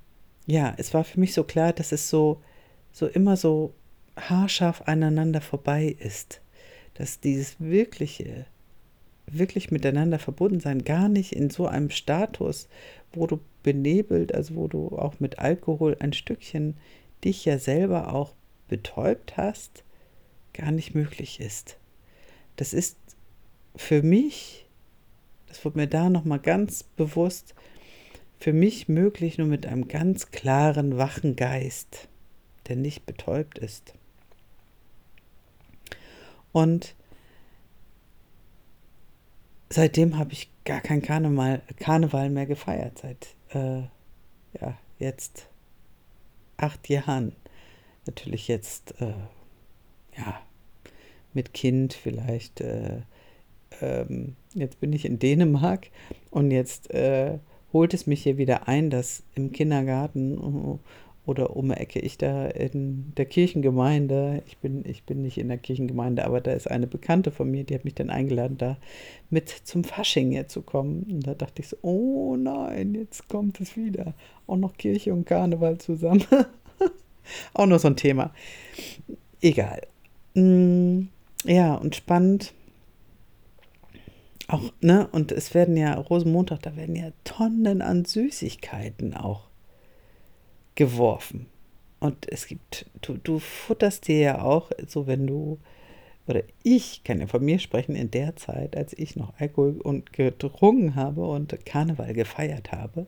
ja, 0.47 0.73
es 0.77 0.93
war 0.93 1.03
für 1.03 1.19
mich 1.19 1.33
so 1.33 1.43
klar, 1.43 1.73
dass 1.73 1.91
es 1.91 2.09
so, 2.09 2.41
so 2.91 3.05
immer 3.07 3.37
so 3.37 3.73
haarscharf 4.17 4.81
aneinander 4.87 5.41
vorbei 5.41 5.95
ist, 5.99 6.41
dass 6.95 7.19
dieses 7.19 7.59
wirkliche 7.59 8.45
wirklich 9.31 9.69
miteinander 9.69 10.17
verbunden 10.17 10.59
sein, 10.59 10.83
gar 10.83 11.07
nicht 11.07 11.33
in 11.33 11.49
so 11.49 11.67
einem 11.67 11.91
Status, 11.91 12.67
wo 13.13 13.27
du 13.27 13.39
benebelt, 13.63 14.33
also 14.33 14.55
wo 14.55 14.67
du 14.67 14.97
auch 14.97 15.19
mit 15.19 15.39
Alkohol 15.39 15.97
ein 15.99 16.13
Stückchen 16.13 16.77
dich 17.23 17.45
ja 17.45 17.59
selber 17.59 18.13
auch 18.13 18.33
betäubt 18.69 19.35
hast, 19.35 19.83
gar 20.53 20.71
nicht 20.71 20.95
möglich 20.95 21.39
ist. 21.39 21.77
Das 22.55 22.73
ist 22.73 22.97
für 23.75 24.01
mich, 24.01 24.65
das 25.47 25.63
wurde 25.65 25.79
mir 25.79 25.87
da 25.87 26.09
nochmal 26.09 26.39
ganz 26.39 26.83
bewusst, 26.83 27.55
für 28.39 28.53
mich 28.53 28.87
möglich 28.87 29.37
nur 29.37 29.47
mit 29.47 29.65
einem 29.65 29.87
ganz 29.87 30.31
klaren, 30.31 30.97
wachen 30.97 31.35
Geist, 31.35 32.07
der 32.67 32.77
nicht 32.77 33.05
betäubt 33.05 33.57
ist. 33.59 33.93
Und 36.51 36.95
seitdem 39.69 40.17
habe 40.17 40.33
ich 40.33 40.49
gar 40.65 40.81
kein 40.81 41.01
Karneval, 41.01 41.61
Karneval 41.77 42.29
mehr 42.29 42.45
gefeiert, 42.45 42.99
seit 42.99 43.35
äh, 43.49 43.81
ja, 44.59 44.77
jetzt 44.97 45.47
acht 46.57 46.89
Jahren. 46.89 47.35
Natürlich 48.09 48.47
jetzt, 48.47 48.99
äh, 49.01 49.13
ja, 50.17 50.41
mit 51.35 51.53
Kind 51.53 51.93
vielleicht. 51.93 52.59
Äh, 52.59 53.01
ähm, 53.81 54.35
jetzt 54.55 54.79
bin 54.79 54.93
ich 54.93 55.05
in 55.05 55.19
Dänemark 55.19 55.91
und 56.31 56.49
jetzt 56.49 56.89
äh, 56.89 57.37
holt 57.71 57.93
es 57.93 58.07
mich 58.07 58.23
hier 58.23 58.39
wieder 58.39 58.67
ein, 58.67 58.89
dass 58.89 59.21
im 59.35 59.51
Kindergarten 59.51 60.79
oder 61.27 61.55
um 61.55 61.69
Ecke 61.69 61.99
ich 61.99 62.17
da 62.17 62.47
in 62.47 63.13
der 63.15 63.25
Kirchengemeinde, 63.25 64.41
ich 64.47 64.57
bin, 64.57 64.83
ich 64.85 65.03
bin 65.03 65.21
nicht 65.21 65.37
in 65.37 65.49
der 65.49 65.59
Kirchengemeinde, 65.59 66.25
aber 66.25 66.41
da 66.41 66.53
ist 66.53 66.65
eine 66.65 66.87
Bekannte 66.87 67.29
von 67.29 67.51
mir, 67.51 67.63
die 67.63 67.75
hat 67.75 67.85
mich 67.85 67.93
dann 67.93 68.09
eingeladen, 68.09 68.57
da 68.57 68.77
mit 69.29 69.49
zum 69.49 69.83
Fasching 69.83 70.31
hier 70.31 70.47
zu 70.47 70.63
kommen. 70.63 71.03
Und 71.03 71.27
da 71.27 71.35
dachte 71.35 71.61
ich 71.61 71.67
so, 71.67 71.77
oh 71.83 72.35
nein, 72.35 72.95
jetzt 72.95 73.29
kommt 73.29 73.61
es 73.61 73.77
wieder. 73.77 74.15
Auch 74.47 74.57
noch 74.57 74.77
Kirche 74.77 75.13
und 75.13 75.27
Karneval 75.27 75.77
zusammen. 75.77 76.25
Auch 77.53 77.65
noch 77.65 77.79
so 77.79 77.87
ein 77.87 77.95
Thema. 77.95 78.33
Egal. 79.41 79.81
Mm, 80.33 81.03
ja, 81.45 81.75
und 81.75 81.95
spannend. 81.95 82.53
Auch, 84.47 84.71
ne, 84.81 85.07
und 85.11 85.31
es 85.31 85.53
werden 85.53 85.77
ja, 85.77 85.93
Rosenmontag, 85.93 86.63
da 86.63 86.75
werden 86.75 86.95
ja 86.95 87.11
Tonnen 87.23 87.81
an 87.83 88.05
Süßigkeiten 88.05 89.15
auch 89.15 89.47
geworfen. 90.73 91.45
Und 91.99 92.31
es 92.31 92.47
gibt, 92.47 92.85
du, 93.01 93.17
du 93.17 93.39
futterst 93.39 94.07
dir 94.07 94.19
ja 94.19 94.41
auch, 94.41 94.71
so 94.87 95.05
wenn 95.05 95.27
du, 95.27 95.59
oder 96.27 96.43
ich 96.63 97.03
kann 97.03 97.19
ja 97.19 97.27
von 97.27 97.43
mir 97.43 97.59
sprechen, 97.59 97.95
in 97.95 98.09
der 98.09 98.35
Zeit, 98.37 98.77
als 98.77 98.93
ich 98.97 99.15
noch 99.15 99.33
Alkohol 99.37 99.79
und 99.81 100.13
getrunken 100.13 100.95
habe 100.95 101.27
und 101.27 101.65
Karneval 101.65 102.13
gefeiert 102.13 102.71
habe, 102.71 103.07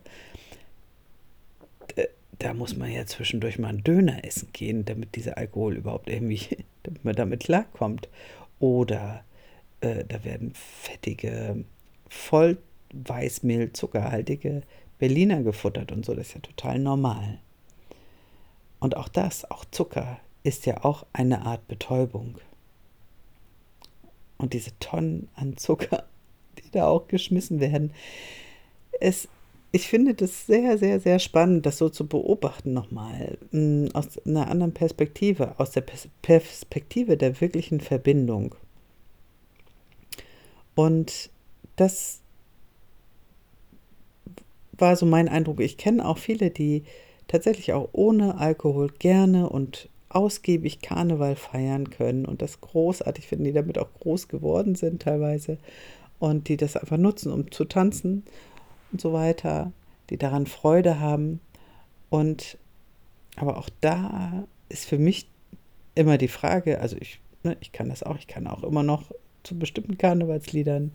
da 2.38 2.54
muss 2.54 2.76
man 2.76 2.90
ja 2.90 3.06
zwischendurch 3.06 3.58
mal 3.58 3.68
einen 3.68 3.84
Döner 3.84 4.24
essen 4.24 4.48
gehen, 4.52 4.84
damit 4.84 5.14
dieser 5.16 5.38
Alkohol 5.38 5.76
überhaupt 5.76 6.08
irgendwie, 6.08 6.64
damit 6.82 7.04
man 7.04 7.14
damit 7.14 7.40
klarkommt. 7.40 8.08
Oder 8.58 9.24
äh, 9.80 10.04
da 10.04 10.24
werden 10.24 10.52
fettige, 10.54 11.64
voll 12.08 12.58
Weißmehl, 12.92 13.72
zuckerhaltige 13.72 14.62
Berliner 14.98 15.42
gefuttert 15.42 15.92
und 15.92 16.04
so. 16.04 16.14
Das 16.14 16.28
ist 16.28 16.34
ja 16.34 16.40
total 16.40 16.78
normal. 16.78 17.38
Und 18.78 18.96
auch 18.96 19.08
das, 19.08 19.50
auch 19.50 19.64
Zucker, 19.70 20.18
ist 20.42 20.66
ja 20.66 20.84
auch 20.84 21.06
eine 21.12 21.46
Art 21.46 21.66
Betäubung. 21.68 22.38
Und 24.38 24.54
diese 24.54 24.76
Tonnen 24.80 25.28
an 25.34 25.56
Zucker, 25.56 26.04
die 26.58 26.70
da 26.70 26.86
auch 26.86 27.08
geschmissen 27.08 27.60
werden, 27.60 27.92
es, 29.00 29.28
ich 29.72 29.88
finde 29.88 30.14
das 30.14 30.46
sehr, 30.46 30.76
sehr, 30.76 31.00
sehr 31.00 31.18
spannend, 31.18 31.64
das 31.64 31.78
so 31.78 31.88
zu 31.88 32.06
beobachten 32.06 32.74
nochmal, 32.74 33.38
mm, 33.52 33.88
aus 33.94 34.18
einer 34.26 34.48
anderen 34.50 34.74
Perspektive, 34.74 35.58
aus 35.58 35.70
der 35.70 35.80
Perspektive 35.80 37.16
der 37.16 37.40
wirklichen 37.40 37.80
Verbindung. 37.80 38.54
Und 40.74 41.30
das 41.76 42.20
war 44.76 44.96
so 44.96 45.06
mein 45.06 45.28
Eindruck. 45.28 45.60
Ich 45.60 45.78
kenne 45.78 46.06
auch 46.06 46.18
viele, 46.18 46.50
die 46.50 46.84
tatsächlich 47.26 47.72
auch 47.72 47.88
ohne 47.92 48.38
Alkohol 48.38 48.90
gerne 48.98 49.48
und 49.48 49.88
ausgiebig 50.10 50.82
Karneval 50.82 51.36
feiern 51.36 51.88
können 51.88 52.26
und 52.26 52.42
das 52.42 52.60
großartig 52.60 53.26
finden, 53.26 53.44
die 53.44 53.52
damit 53.52 53.78
auch 53.78 53.88
groß 54.00 54.28
geworden 54.28 54.74
sind 54.74 55.00
teilweise 55.00 55.56
und 56.18 56.48
die 56.48 56.58
das 56.58 56.76
einfach 56.76 56.98
nutzen, 56.98 57.32
um 57.32 57.50
zu 57.50 57.64
tanzen 57.64 58.24
und 58.92 59.00
so 59.00 59.12
weiter, 59.12 59.72
die 60.10 60.18
daran 60.18 60.46
Freude 60.46 61.00
haben. 61.00 61.40
Und 62.10 62.58
aber 63.36 63.56
auch 63.58 63.68
da 63.80 64.44
ist 64.68 64.84
für 64.84 64.98
mich 64.98 65.28
immer 65.94 66.18
die 66.18 66.28
Frage, 66.28 66.80
also 66.80 66.96
ich, 67.00 67.20
ne, 67.42 67.56
ich 67.60 67.72
kann 67.72 67.88
das 67.88 68.02
auch, 68.02 68.18
ich 68.18 68.26
kann 68.26 68.46
auch 68.46 68.62
immer 68.62 68.82
noch 68.82 69.10
zu 69.42 69.58
bestimmten 69.58 69.98
Karnevalsliedern, 69.98 70.92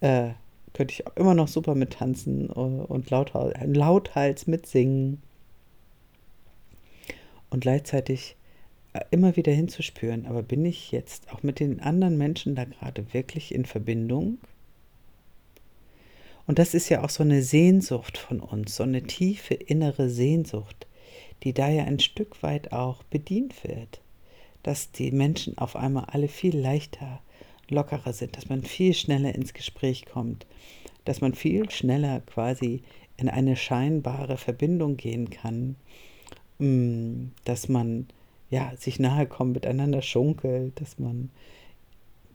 äh, 0.00 0.30
könnte 0.72 0.92
ich 0.92 1.06
auch 1.06 1.16
immer 1.16 1.34
noch 1.34 1.48
super 1.48 1.74
mit 1.74 1.94
tanzen 1.94 2.48
und 2.48 3.10
lauthals, 3.10 3.58
lauthals 3.66 4.46
mitsingen 4.46 5.20
und 7.50 7.60
gleichzeitig 7.60 8.36
äh, 8.92 9.00
immer 9.10 9.36
wieder 9.36 9.52
hinzuspüren, 9.52 10.26
aber 10.26 10.42
bin 10.42 10.64
ich 10.64 10.92
jetzt 10.92 11.32
auch 11.32 11.42
mit 11.42 11.60
den 11.60 11.80
anderen 11.80 12.16
Menschen 12.16 12.54
da 12.54 12.64
gerade 12.64 13.12
wirklich 13.12 13.54
in 13.54 13.64
Verbindung? 13.64 14.38
Und 16.50 16.58
das 16.58 16.74
ist 16.74 16.88
ja 16.88 17.04
auch 17.04 17.10
so 17.10 17.22
eine 17.22 17.44
Sehnsucht 17.44 18.18
von 18.18 18.40
uns, 18.40 18.74
so 18.74 18.82
eine 18.82 19.04
tiefe 19.04 19.54
innere 19.54 20.10
Sehnsucht, 20.10 20.88
die 21.44 21.54
da 21.54 21.68
ja 21.68 21.84
ein 21.84 22.00
Stück 22.00 22.42
weit 22.42 22.72
auch 22.72 23.04
bedient 23.04 23.62
wird, 23.62 24.00
dass 24.64 24.90
die 24.90 25.12
Menschen 25.12 25.56
auf 25.58 25.76
einmal 25.76 26.06
alle 26.06 26.26
viel 26.26 26.58
leichter, 26.58 27.20
lockerer 27.68 28.12
sind, 28.12 28.36
dass 28.36 28.48
man 28.48 28.64
viel 28.64 28.94
schneller 28.94 29.32
ins 29.32 29.54
Gespräch 29.54 30.06
kommt, 30.06 30.44
dass 31.04 31.20
man 31.20 31.34
viel 31.34 31.70
schneller 31.70 32.20
quasi 32.20 32.82
in 33.16 33.28
eine 33.28 33.54
scheinbare 33.54 34.36
Verbindung 34.36 34.96
gehen 34.96 35.30
kann 35.30 35.76
Mm, 36.60 37.32
dass 37.44 37.68
man 37.70 38.06
ja 38.50 38.72
sich 38.76 39.00
nahe 39.00 39.26
kommt, 39.26 39.54
miteinander 39.54 40.02
schunkelt, 40.02 40.78
dass 40.78 40.98
man 40.98 41.30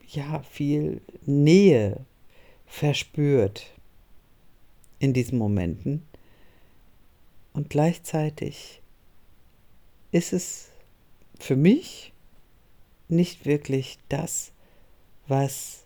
ja 0.07 0.41
viel 0.41 1.01
Nähe 1.25 2.05
verspürt 2.65 3.74
in 4.99 5.13
diesen 5.13 5.37
Momenten. 5.37 6.03
Und 7.53 7.69
gleichzeitig 7.69 8.81
ist 10.11 10.33
es 10.33 10.69
für 11.39 11.55
mich 11.55 12.13
nicht 13.07 13.45
wirklich 13.45 13.97
das, 14.09 14.51
was 15.27 15.85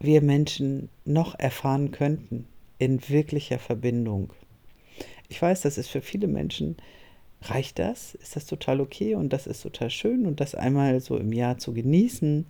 wir 0.00 0.22
Menschen 0.22 0.88
noch 1.04 1.38
erfahren 1.38 1.90
könnten 1.90 2.46
in 2.78 3.08
wirklicher 3.08 3.58
Verbindung. 3.58 4.32
Ich 5.28 5.40
weiß, 5.40 5.62
das 5.62 5.78
ist 5.78 5.88
für 5.88 6.02
viele 6.02 6.26
Menschen, 6.26 6.76
reicht 7.42 7.78
das? 7.78 8.14
Ist 8.14 8.36
das 8.36 8.46
total 8.46 8.80
okay 8.80 9.14
und 9.14 9.32
das 9.32 9.46
ist 9.46 9.62
total 9.62 9.90
schön 9.90 10.26
und 10.26 10.40
das 10.40 10.54
einmal 10.54 11.00
so 11.00 11.16
im 11.16 11.32
Jahr 11.32 11.58
zu 11.58 11.72
genießen 11.72 12.46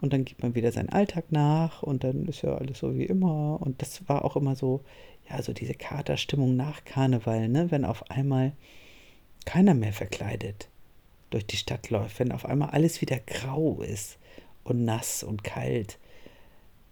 und 0.00 0.12
dann 0.12 0.24
geht 0.24 0.42
man 0.42 0.54
wieder 0.54 0.72
seinen 0.72 0.90
Alltag 0.90 1.26
nach 1.30 1.82
und 1.82 2.04
dann 2.04 2.26
ist 2.26 2.42
ja 2.42 2.54
alles 2.54 2.78
so 2.78 2.94
wie 2.94 3.04
immer 3.04 3.60
und 3.60 3.82
das 3.82 4.08
war 4.08 4.24
auch 4.24 4.36
immer 4.36 4.54
so, 4.54 4.82
ja, 5.28 5.42
so 5.42 5.52
diese 5.52 5.74
Katerstimmung 5.74 6.56
nach 6.56 6.84
Karneval, 6.84 7.48
ne, 7.48 7.70
wenn 7.70 7.84
auf 7.84 8.10
einmal 8.10 8.52
keiner 9.44 9.74
mehr 9.74 9.92
verkleidet 9.92 10.68
durch 11.30 11.46
die 11.46 11.56
Stadt 11.56 11.90
läuft, 11.90 12.18
wenn 12.20 12.32
auf 12.32 12.44
einmal 12.44 12.70
alles 12.70 13.00
wieder 13.00 13.18
grau 13.18 13.82
ist 13.82 14.18
und 14.64 14.84
nass 14.84 15.22
und 15.22 15.44
kalt 15.44 15.98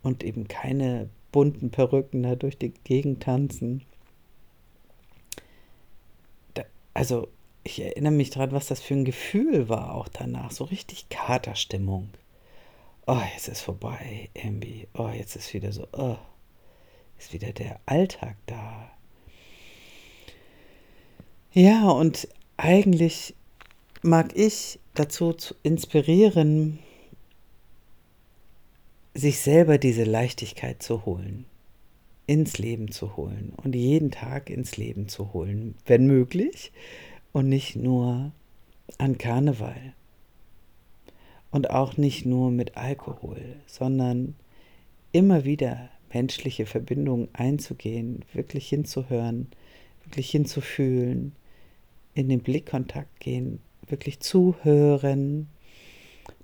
und 0.02 0.24
eben 0.24 0.48
keine 0.48 1.08
bunten 1.32 1.70
Perücken 1.70 2.22
da 2.22 2.34
durch 2.34 2.58
die 2.58 2.72
Gegend 2.84 3.22
tanzen. 3.22 3.82
Da, 6.54 6.64
also 6.94 7.28
ich 7.64 7.80
erinnere 7.80 8.12
mich 8.12 8.30
daran, 8.30 8.52
was 8.52 8.66
das 8.66 8.80
für 8.80 8.94
ein 8.94 9.04
Gefühl 9.04 9.68
war 9.68 9.94
auch 9.94 10.08
danach, 10.08 10.50
so 10.50 10.64
richtig 10.64 11.08
Katerstimmung. 11.08 12.10
Oh, 13.06 13.20
jetzt 13.34 13.46
ist 13.46 13.60
vorbei, 13.60 14.30
irgendwie. 14.34 14.88
Oh, 14.94 15.08
jetzt 15.08 15.36
ist 15.36 15.54
wieder 15.54 15.70
so, 15.72 15.86
oh, 15.92 16.16
ist 17.18 17.32
wieder 17.32 17.52
der 17.52 17.78
Alltag 17.86 18.36
da. 18.46 18.90
Ja, 21.52 21.88
und 21.88 22.28
eigentlich 22.56 23.34
mag 24.02 24.36
ich 24.36 24.80
dazu 24.94 25.32
zu 25.32 25.54
inspirieren, 25.62 26.80
sich 29.14 29.38
selber 29.38 29.78
diese 29.78 30.04
Leichtigkeit 30.04 30.82
zu 30.82 31.06
holen, 31.06 31.46
ins 32.26 32.58
Leben 32.58 32.90
zu 32.90 33.16
holen 33.16 33.52
und 33.56 33.74
jeden 33.74 34.10
Tag 34.10 34.50
ins 34.50 34.76
Leben 34.76 35.08
zu 35.08 35.32
holen, 35.32 35.76
wenn 35.86 36.06
möglich, 36.06 36.72
und 37.32 37.48
nicht 37.48 37.76
nur 37.76 38.32
an 38.98 39.16
Karneval 39.16 39.94
und 41.50 41.70
auch 41.70 41.96
nicht 41.96 42.26
nur 42.26 42.50
mit 42.50 42.76
Alkohol, 42.76 43.56
sondern 43.66 44.34
immer 45.12 45.44
wieder 45.44 45.88
menschliche 46.12 46.66
Verbindungen 46.66 47.28
einzugehen, 47.32 48.24
wirklich 48.32 48.68
hinzuhören, 48.68 49.48
wirklich 50.04 50.30
hinzufühlen, 50.30 51.32
in 52.14 52.28
den 52.28 52.40
Blickkontakt 52.40 53.20
gehen, 53.20 53.60
wirklich 53.86 54.20
zuhören. 54.20 55.48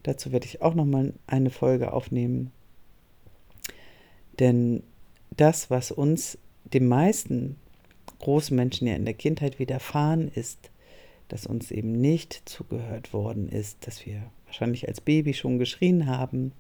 Dazu 0.03 0.33
werde 0.33 0.47
ich 0.47 0.63
auch 0.63 0.75
noch 0.75 0.85
mal 0.85 1.15
eine 1.27 1.51
Folge 1.51 1.93
aufnehmen. 1.93 2.53
Denn 4.39 4.83
das, 5.37 5.71
was 5.71 5.91
uns 5.91 6.39
den 6.65 6.89
meisten 6.89 7.57
großen 8.19 8.57
Menschen 8.57 8.87
ja 8.87 8.95
in 8.95 9.05
der 9.05 9.15
Kindheit 9.15 9.59
widerfahren 9.59 10.29
ist, 10.29 10.71
dass 11.29 11.47
uns 11.47 11.71
eben 11.71 11.93
nicht 11.93 12.43
zugehört 12.45 13.13
worden 13.13 13.49
ist, 13.49 13.87
dass 13.87 14.05
wir 14.07 14.23
wahrscheinlich 14.53 14.87
als 14.87 15.01
Baby 15.01 15.33
schon 15.33 15.59
geschrien 15.59 16.07
haben, 16.07 16.53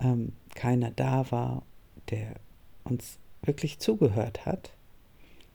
ähm, 0.00 0.32
keiner 0.56 0.90
da 0.90 1.30
war, 1.30 1.62
der 2.10 2.34
uns 2.82 3.18
wirklich 3.42 3.78
zugehört 3.78 4.44
hat. 4.44 4.72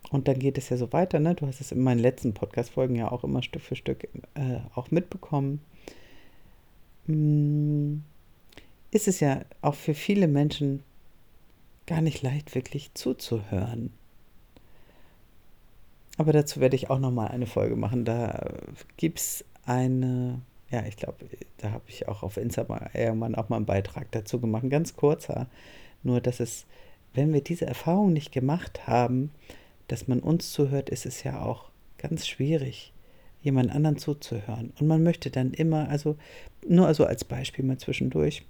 Und 0.09 0.29
dann 0.29 0.39
geht 0.39 0.57
es 0.57 0.69
ja 0.69 0.77
so 0.77 0.93
weiter, 0.93 1.19
ne? 1.19 1.35
Du 1.35 1.45
hast 1.45 1.59
es 1.59 1.73
in 1.73 1.83
meinen 1.83 1.99
letzten 1.99 2.33
Podcast-Folgen 2.33 2.95
ja 2.95 3.11
auch 3.11 3.25
immer 3.25 3.43
Stück 3.43 3.61
für 3.61 3.75
Stück 3.75 4.07
äh, 4.35 4.59
auch 4.73 4.89
mitbekommen. 4.89 5.59
Hm, 7.07 8.03
ist 8.91 9.09
es 9.09 9.19
ja 9.19 9.41
auch 9.61 9.75
für 9.75 9.93
viele 9.93 10.29
Menschen 10.29 10.81
gar 11.87 11.99
nicht 11.99 12.21
leicht, 12.21 12.55
wirklich 12.55 12.93
zuzuhören. 12.93 13.91
Aber 16.17 16.31
dazu 16.31 16.61
werde 16.61 16.77
ich 16.77 16.89
auch 16.89 16.99
nochmal 16.99 17.27
eine 17.27 17.47
Folge 17.47 17.75
machen. 17.75 18.05
Da 18.05 18.47
gibt 18.95 19.19
es 19.19 19.45
eine, 19.65 20.41
ja, 20.69 20.85
ich 20.85 20.97
glaube, 20.97 21.25
da 21.57 21.71
habe 21.71 21.83
ich 21.87 22.07
auch 22.07 22.23
auf 22.23 22.37
Instagram 22.37 22.81
irgendwann 22.93 23.35
auch 23.35 23.49
mal 23.49 23.57
einen 23.57 23.65
Beitrag 23.65 24.11
dazu 24.11 24.39
gemacht, 24.39 24.69
ganz 24.69 24.95
kurzer. 24.95 25.47
Nur, 26.03 26.19
dass 26.19 26.39
es, 26.39 26.65
wenn 27.13 27.33
wir 27.33 27.41
diese 27.41 27.65
Erfahrung 27.65 28.13
nicht 28.13 28.31
gemacht 28.31 28.85
haben, 28.87 29.31
dass 29.87 30.07
man 30.07 30.19
uns 30.19 30.51
zuhört, 30.51 30.89
ist 30.89 31.05
es 31.05 31.23
ja 31.23 31.41
auch 31.41 31.69
ganz 31.97 32.27
schwierig, 32.27 32.93
jemand 33.41 33.71
anderen 33.71 33.97
zuzuhören. 33.97 34.73
Und 34.79 34.87
man 34.87 35.03
möchte 35.03 35.31
dann 35.31 35.53
immer, 35.53 35.89
also 35.89 36.17
nur 36.67 36.85
also 36.85 37.05
als 37.05 37.23
Beispiel 37.23 37.63
mal 37.63 37.77
zwischendurch, 37.77 38.43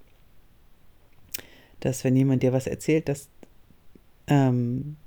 dass 1.79 2.03
wenn 2.03 2.15
jemand 2.15 2.41
dir 2.41 2.53
was 2.53 2.65
erzählt, 2.65 3.07
dass 3.07 3.29
ähm, 4.25 4.97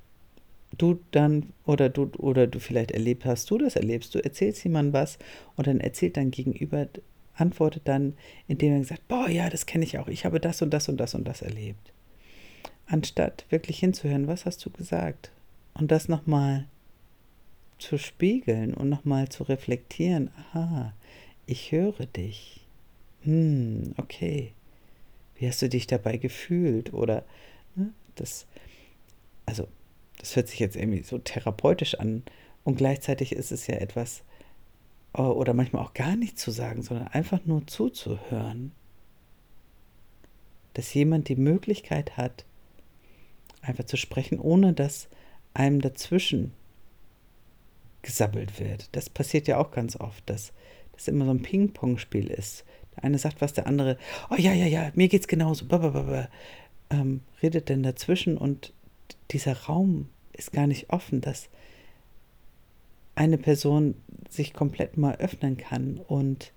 du 0.77 0.99
dann 1.11 1.51
oder 1.65 1.89
du 1.89 2.09
oder 2.17 2.47
du 2.47 2.59
vielleicht 2.59 2.91
erlebt 2.91 3.25
hast, 3.25 3.49
du 3.51 3.57
das 3.57 3.75
erlebst, 3.75 4.15
du 4.15 4.23
erzählst 4.23 4.63
jemandem 4.63 4.93
was 4.93 5.19
und 5.55 5.67
dann 5.67 5.79
erzählt 5.79 6.17
dein 6.17 6.31
Gegenüber, 6.31 6.87
antwortet 7.35 7.83
dann, 7.85 8.13
indem 8.47 8.73
er 8.73 8.83
sagt, 8.83 9.07
boah, 9.07 9.29
ja, 9.29 9.49
das 9.49 9.65
kenne 9.65 9.83
ich 9.83 9.97
auch, 9.97 10.07
ich 10.07 10.25
habe 10.25 10.39
das 10.39 10.61
und 10.61 10.71
das 10.71 10.89
und 10.89 10.97
das 10.97 11.15
und 11.15 11.27
das 11.27 11.41
erlebt. 11.41 11.91
Anstatt 12.87 13.45
wirklich 13.49 13.79
hinzuhören, 13.79 14.27
was 14.27 14.45
hast 14.45 14.65
du 14.65 14.69
gesagt? 14.69 15.31
Und 15.73 15.91
das 15.91 16.09
nochmal 16.09 16.65
zu 17.77 17.97
spiegeln 17.97 18.73
und 18.73 18.89
nochmal 18.89 19.29
zu 19.29 19.43
reflektieren, 19.43 20.29
aha, 20.37 20.93
ich 21.45 21.71
höre 21.71 22.05
dich. 22.05 22.61
Hm, 23.23 23.93
okay. 23.97 24.53
Wie 25.35 25.47
hast 25.47 25.61
du 25.61 25.69
dich 25.69 25.87
dabei 25.87 26.17
gefühlt? 26.17 26.93
Oder 26.93 27.23
ne, 27.75 27.91
das, 28.15 28.45
also 29.45 29.67
das 30.21 30.35
hört 30.35 30.47
sich 30.47 30.59
jetzt 30.59 30.75
irgendwie 30.75 31.01
so 31.03 31.17
therapeutisch 31.17 31.95
an 31.95 32.23
und 32.63 32.75
gleichzeitig 32.75 33.33
ist 33.33 33.51
es 33.51 33.67
ja 33.67 33.75
etwas, 33.75 34.23
äh, 35.13 35.21
oder 35.21 35.53
manchmal 35.53 35.83
auch 35.83 35.93
gar 35.93 36.15
nicht 36.15 36.39
zu 36.39 36.51
sagen, 36.51 36.83
sondern 36.83 37.07
einfach 37.07 37.45
nur 37.45 37.65
zuzuhören. 37.67 38.71
Dass 40.73 40.93
jemand 40.93 41.27
die 41.27 41.35
Möglichkeit 41.35 42.17
hat, 42.17 42.45
einfach 43.61 43.85
zu 43.85 43.97
sprechen, 43.97 44.39
ohne 44.39 44.73
dass 44.73 45.09
einem 45.53 45.81
dazwischen 45.81 46.53
gesabbelt 48.03 48.59
wird. 48.59 48.89
Das 48.95 49.09
passiert 49.09 49.47
ja 49.47 49.57
auch 49.57 49.71
ganz 49.71 49.95
oft, 49.95 50.27
dass 50.29 50.53
das 50.93 51.07
immer 51.07 51.25
so 51.25 51.31
ein 51.31 51.41
Ping-Pong-Spiel 51.41 52.27
ist. 52.27 52.63
Der 52.95 53.03
eine 53.03 53.17
sagt 53.17 53.41
was, 53.41 53.53
der 53.53 53.67
andere, 53.67 53.97
oh 54.29 54.35
ja, 54.37 54.53
ja, 54.53 54.65
ja, 54.65 54.91
mir 54.95 55.07
geht's 55.07 55.27
genauso, 55.27 55.65
ähm, 56.89 57.21
redet 57.41 57.69
denn 57.69 57.83
dazwischen 57.83 58.37
und 58.37 58.73
dieser 59.31 59.57
Raum 59.63 60.09
ist 60.33 60.51
gar 60.51 60.67
nicht 60.67 60.89
offen, 60.89 61.21
dass 61.21 61.49
eine 63.15 63.37
Person 63.37 63.95
sich 64.29 64.53
komplett 64.53 64.97
mal 64.97 65.15
öffnen 65.15 65.57
kann 65.57 65.99
und 66.07 66.51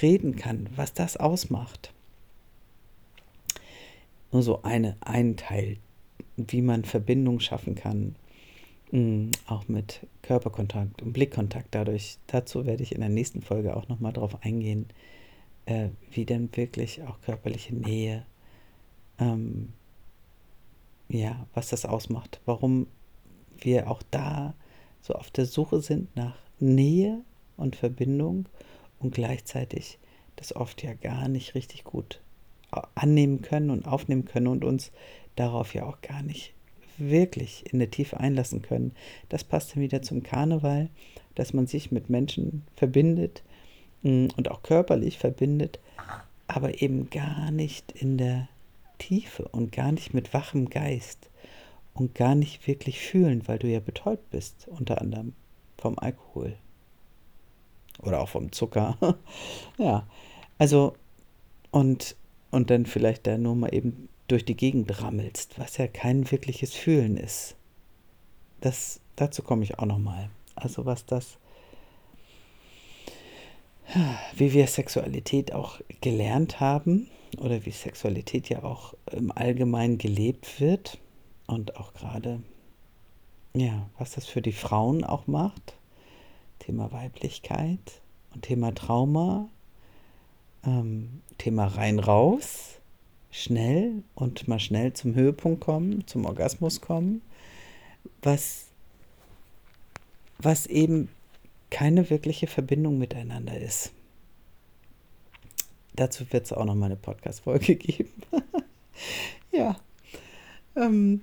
reden 0.00 0.36
kann, 0.36 0.68
was 0.76 0.94
das 0.94 1.16
ausmacht. 1.16 1.92
Nur 4.30 4.42
so 4.42 4.62
eine, 4.62 4.96
ein 5.00 5.36
Teil, 5.36 5.76
wie 6.36 6.62
man 6.62 6.84
Verbindung 6.84 7.40
schaffen 7.40 7.74
kann, 7.74 8.16
mm, 8.90 9.30
auch 9.46 9.68
mit 9.68 10.06
Körperkontakt 10.22 11.02
und 11.02 11.12
Blickkontakt. 11.12 11.68
Dadurch, 11.72 12.16
dazu 12.28 12.64
werde 12.64 12.82
ich 12.82 12.92
in 12.94 13.00
der 13.00 13.10
nächsten 13.10 13.42
Folge 13.42 13.76
auch 13.76 13.88
nochmal 13.88 14.12
drauf 14.12 14.42
eingehen, 14.42 14.86
äh, 15.66 15.88
wie 16.10 16.24
denn 16.24 16.48
wirklich 16.56 17.02
auch 17.02 17.20
körperliche 17.20 17.74
Nähe 17.74 18.24
ähm, 19.18 19.74
ja, 21.12 21.46
was 21.54 21.68
das 21.68 21.84
ausmacht, 21.84 22.40
warum 22.46 22.86
wir 23.58 23.90
auch 23.90 24.02
da 24.10 24.54
so 25.00 25.14
auf 25.14 25.30
der 25.30 25.46
Suche 25.46 25.80
sind 25.80 26.14
nach 26.16 26.36
Nähe 26.58 27.20
und 27.56 27.76
Verbindung 27.76 28.46
und 28.98 29.14
gleichzeitig 29.14 29.98
das 30.36 30.54
oft 30.54 30.82
ja 30.82 30.94
gar 30.94 31.28
nicht 31.28 31.54
richtig 31.54 31.84
gut 31.84 32.20
annehmen 32.94 33.42
können 33.42 33.70
und 33.70 33.86
aufnehmen 33.86 34.24
können 34.24 34.46
und 34.46 34.64
uns 34.64 34.90
darauf 35.36 35.74
ja 35.74 35.84
auch 35.84 36.00
gar 36.00 36.22
nicht 36.22 36.54
wirklich 36.96 37.70
in 37.70 37.78
der 37.78 37.90
Tiefe 37.90 38.18
einlassen 38.18 38.62
können. 38.62 38.92
Das 39.28 39.44
passt 39.44 39.74
dann 39.74 39.82
wieder 39.82 40.02
zum 40.02 40.22
Karneval, 40.22 40.88
dass 41.34 41.52
man 41.52 41.66
sich 41.66 41.90
mit 41.90 42.08
Menschen 42.08 42.62
verbindet 42.76 43.42
mm, 44.02 44.28
und 44.36 44.50
auch 44.50 44.62
körperlich 44.62 45.18
verbindet, 45.18 45.78
aber 46.46 46.80
eben 46.80 47.10
gar 47.10 47.50
nicht 47.50 47.92
in 47.92 48.18
der 48.18 48.48
Tiefe 49.02 49.48
und 49.48 49.72
gar 49.72 49.90
nicht 49.90 50.14
mit 50.14 50.32
wachem 50.32 50.70
Geist 50.70 51.28
und 51.92 52.14
gar 52.14 52.36
nicht 52.36 52.68
wirklich 52.68 53.00
fühlen, 53.00 53.46
weil 53.48 53.58
du 53.58 53.66
ja 53.66 53.80
betäubt 53.80 54.30
bist, 54.30 54.68
unter 54.68 55.00
anderem 55.00 55.34
vom 55.76 55.98
Alkohol 55.98 56.56
oder 58.00 58.20
auch 58.20 58.28
vom 58.28 58.52
Zucker. 58.52 58.96
ja, 59.78 60.06
also 60.58 60.94
und 61.72 62.14
und 62.52 62.70
dann 62.70 62.86
vielleicht 62.86 63.26
da 63.26 63.38
nur 63.38 63.56
mal 63.56 63.74
eben 63.74 64.08
durch 64.28 64.44
die 64.44 64.56
Gegend 64.56 65.02
rammelst, 65.02 65.58
was 65.58 65.78
ja 65.78 65.88
kein 65.88 66.30
wirkliches 66.30 66.72
Fühlen 66.72 67.16
ist. 67.16 67.56
Das 68.60 69.00
dazu 69.16 69.42
komme 69.42 69.64
ich 69.64 69.80
auch 69.80 69.86
noch 69.86 69.98
mal. 69.98 70.30
Also 70.54 70.86
was 70.86 71.06
das 71.06 71.38
wie 74.36 74.52
wir 74.52 74.68
Sexualität 74.68 75.52
auch 75.52 75.80
gelernt 76.00 76.60
haben 76.60 77.10
oder 77.38 77.64
wie 77.64 77.70
Sexualität 77.70 78.48
ja 78.48 78.62
auch 78.62 78.94
im 79.10 79.32
Allgemeinen 79.32 79.98
gelebt 79.98 80.60
wird 80.60 80.98
und 81.46 81.76
auch 81.76 81.94
gerade 81.94 82.40
ja, 83.54 83.88
was 83.98 84.12
das 84.12 84.26
für 84.26 84.42
die 84.42 84.52
Frauen 84.52 85.04
auch 85.04 85.26
macht. 85.26 85.76
Thema 86.58 86.92
Weiblichkeit 86.92 88.00
und 88.34 88.42
Thema 88.42 88.74
Trauma, 88.74 89.48
ähm, 90.64 91.22
Thema 91.38 91.66
rein 91.66 91.98
raus, 91.98 92.78
schnell 93.30 94.04
und 94.14 94.46
mal 94.48 94.60
schnell 94.60 94.92
zum 94.92 95.14
Höhepunkt 95.14 95.60
kommen, 95.60 96.06
zum 96.06 96.24
Orgasmus 96.24 96.80
kommen, 96.80 97.20
was, 98.22 98.66
was 100.38 100.66
eben 100.66 101.08
keine 101.70 102.10
wirkliche 102.10 102.46
Verbindung 102.46 102.98
miteinander 102.98 103.58
ist. 103.58 103.92
Dazu 105.94 106.24
wird 106.30 106.46
es 106.46 106.52
auch 106.52 106.64
noch 106.64 106.74
mal 106.74 106.86
eine 106.86 106.96
Podcast-Folge 106.96 107.76
geben. 107.76 108.10
ja. 109.50 109.76
Ähm, 110.74 111.22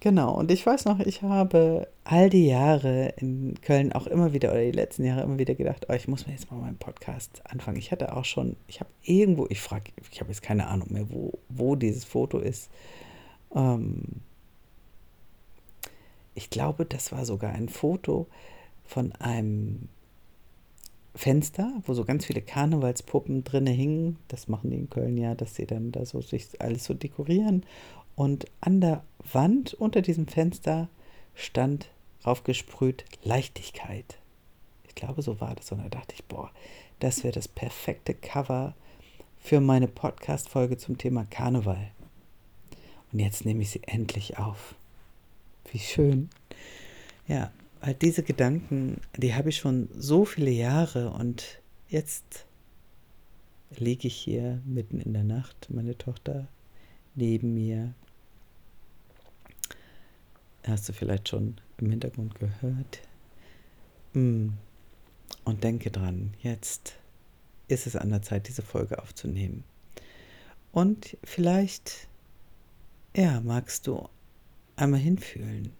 genau. 0.00 0.34
Und 0.34 0.50
ich 0.50 0.64
weiß 0.64 0.84
noch, 0.84 1.00
ich 1.00 1.22
habe 1.22 1.88
all 2.04 2.30
die 2.30 2.46
Jahre 2.46 3.14
in 3.16 3.60
Köln 3.60 3.92
auch 3.92 4.06
immer 4.06 4.32
wieder, 4.32 4.52
oder 4.52 4.62
die 4.62 4.70
letzten 4.70 5.04
Jahre 5.04 5.22
immer 5.22 5.38
wieder 5.38 5.54
gedacht, 5.54 5.86
oh, 5.88 5.92
ich 5.92 6.06
muss 6.06 6.26
mir 6.26 6.32
jetzt 6.32 6.50
mal 6.50 6.60
meinen 6.60 6.78
Podcast 6.78 7.42
anfangen. 7.44 7.78
Ich 7.78 7.90
hatte 7.90 8.16
auch 8.16 8.24
schon, 8.24 8.56
ich 8.68 8.80
habe 8.80 8.90
irgendwo, 9.02 9.46
ich 9.48 9.60
frage, 9.60 9.90
ich 10.10 10.20
habe 10.20 10.30
jetzt 10.30 10.42
keine 10.42 10.68
Ahnung 10.68 10.92
mehr, 10.92 11.10
wo, 11.10 11.32
wo 11.48 11.74
dieses 11.74 12.04
Foto 12.04 12.38
ist. 12.38 12.70
Ähm, 13.54 14.22
ich 16.34 16.50
glaube, 16.50 16.84
das 16.84 17.10
war 17.10 17.24
sogar 17.24 17.52
ein 17.52 17.68
Foto 17.68 18.28
von 18.84 19.12
einem 19.12 19.88
Fenster, 21.16 21.82
wo 21.86 21.94
so 21.94 22.04
ganz 22.04 22.26
viele 22.26 22.42
Karnevalspuppen 22.42 23.42
drinne 23.42 23.70
hingen. 23.70 24.18
Das 24.28 24.48
machen 24.48 24.70
die 24.70 24.76
in 24.76 24.90
Köln 24.90 25.16
ja, 25.16 25.34
dass 25.34 25.54
sie 25.54 25.66
dann 25.66 25.90
da 25.90 26.04
so 26.04 26.20
sich 26.20 26.60
alles 26.60 26.84
so 26.84 26.94
dekorieren. 26.94 27.64
Und 28.14 28.46
an 28.60 28.80
der 28.80 29.02
Wand 29.32 29.74
unter 29.74 30.02
diesem 30.02 30.26
Fenster 30.26 30.88
stand 31.34 31.88
aufgesprüht 32.22 33.04
Leichtigkeit. 33.24 34.18
Ich 34.88 34.94
glaube, 34.94 35.22
so 35.22 35.40
war 35.40 35.54
das. 35.54 35.72
Und 35.72 35.82
da 35.82 35.88
dachte 35.88 36.14
ich, 36.14 36.24
boah, 36.24 36.50
das 37.00 37.24
wäre 37.24 37.34
das 37.34 37.48
perfekte 37.48 38.14
Cover 38.14 38.74
für 39.38 39.60
meine 39.60 39.88
Podcast-Folge 39.88 40.76
zum 40.76 40.98
Thema 40.98 41.24
Karneval. 41.24 41.90
Und 43.12 43.20
jetzt 43.20 43.44
nehme 43.44 43.62
ich 43.62 43.70
sie 43.70 43.82
endlich 43.84 44.38
auf. 44.38 44.74
Wie 45.72 45.78
schön. 45.78 46.30
Ja, 47.28 47.50
weil 47.86 47.94
diese 47.94 48.24
Gedanken, 48.24 49.00
die 49.16 49.34
habe 49.34 49.50
ich 49.50 49.58
schon 49.58 49.88
so 49.96 50.24
viele 50.24 50.50
Jahre 50.50 51.10
und 51.12 51.62
jetzt 51.88 52.44
liege 53.78 54.08
ich 54.08 54.16
hier 54.16 54.60
mitten 54.64 54.98
in 54.98 55.12
der 55.12 55.22
Nacht, 55.22 55.68
meine 55.70 55.96
Tochter 55.96 56.48
neben 57.14 57.54
mir. 57.54 57.94
Hast 60.66 60.88
du 60.88 60.92
vielleicht 60.94 61.28
schon 61.28 61.58
im 61.78 61.90
Hintergrund 61.90 62.34
gehört? 62.34 63.02
Mm. 64.14 64.48
Und 65.44 65.62
denke 65.62 65.92
dran, 65.92 66.34
jetzt 66.42 66.94
ist 67.68 67.86
es 67.86 67.94
an 67.94 68.10
der 68.10 68.22
Zeit, 68.22 68.48
diese 68.48 68.62
Folge 68.62 69.00
aufzunehmen. 69.00 69.62
Und 70.72 71.16
vielleicht, 71.22 72.08
ja, 73.14 73.40
magst 73.42 73.86
du 73.86 74.08
einmal 74.74 74.98
hinfühlen. 74.98 75.72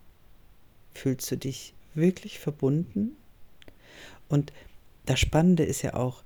Fühlst 0.94 1.28
du 1.32 1.36
dich 1.36 1.74
wirklich 1.96 2.38
verbunden. 2.38 3.16
Und 4.28 4.52
das 5.06 5.20
Spannende 5.20 5.64
ist 5.64 5.82
ja 5.82 5.94
auch, 5.94 6.22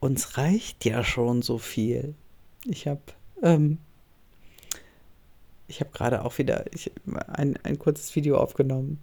uns 0.00 0.36
reicht 0.36 0.84
ja 0.84 1.02
schon 1.04 1.42
so 1.42 1.58
viel. 1.58 2.14
Ich 2.64 2.86
habe 2.86 3.00
ähm, 3.42 3.78
ich 5.68 5.80
habe 5.80 5.90
gerade 5.90 6.24
auch 6.24 6.38
wieder 6.38 6.64
ich, 6.74 6.90
ein, 7.28 7.58
ein 7.62 7.78
kurzes 7.78 8.16
Video 8.16 8.38
aufgenommen. 8.38 8.98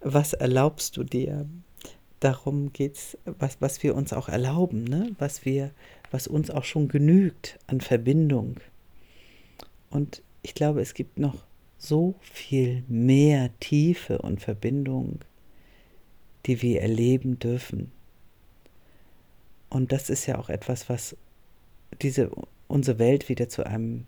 Was 0.00 0.32
erlaubst 0.32 0.96
du 0.96 1.04
dir? 1.04 1.46
Darum 2.20 2.72
geht 2.72 2.96
es, 2.96 3.18
was, 3.24 3.60
was 3.60 3.82
wir 3.82 3.94
uns 3.94 4.12
auch 4.12 4.28
erlauben, 4.28 4.84
ne? 4.84 5.14
was, 5.18 5.44
wir, 5.44 5.70
was 6.10 6.26
uns 6.26 6.50
auch 6.50 6.64
schon 6.64 6.88
genügt 6.88 7.58
an 7.68 7.80
Verbindung. 7.80 8.56
Und 9.90 10.22
ich 10.42 10.54
glaube, 10.54 10.80
es 10.80 10.94
gibt 10.94 11.18
noch 11.18 11.36
so 11.78 12.16
viel 12.20 12.82
mehr 12.88 13.50
Tiefe 13.60 14.18
und 14.18 14.40
Verbindung 14.40 15.20
die 16.48 16.62
wir 16.62 16.80
erleben 16.80 17.38
dürfen. 17.38 17.92
Und 19.70 19.92
das 19.92 20.10
ist 20.10 20.26
ja 20.26 20.38
auch 20.38 20.48
etwas, 20.48 20.88
was 20.88 21.16
diese, 22.00 22.30
unsere 22.66 22.98
Welt 22.98 23.28
wieder 23.28 23.48
zu 23.48 23.64
einem 23.64 24.06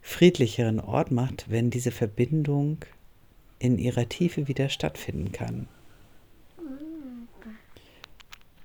friedlicheren 0.00 0.80
Ort 0.80 1.10
macht, 1.10 1.50
wenn 1.50 1.70
diese 1.70 1.90
Verbindung 1.90 2.78
in 3.58 3.78
ihrer 3.78 4.08
Tiefe 4.08 4.48
wieder 4.48 4.68
stattfinden 4.68 5.32
kann. 5.32 5.68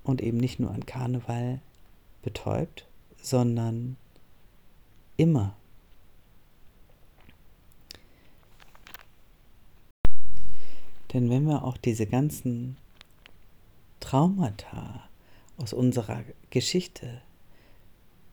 Und 0.03 0.21
eben 0.21 0.37
nicht 0.37 0.59
nur 0.59 0.71
an 0.71 0.85
Karneval 0.85 1.59
betäubt, 2.21 2.87
sondern 3.21 3.97
immer. 5.17 5.55
Denn 11.15 11.29
wenn 11.29 11.47
wir 11.47 11.63
auch 11.63 11.77
diese 11.77 12.07
ganzen 12.07 12.75
Traumata 14.01 15.01
aus 15.55 15.71
unserer 15.71 16.25
Geschichte, 16.49 17.21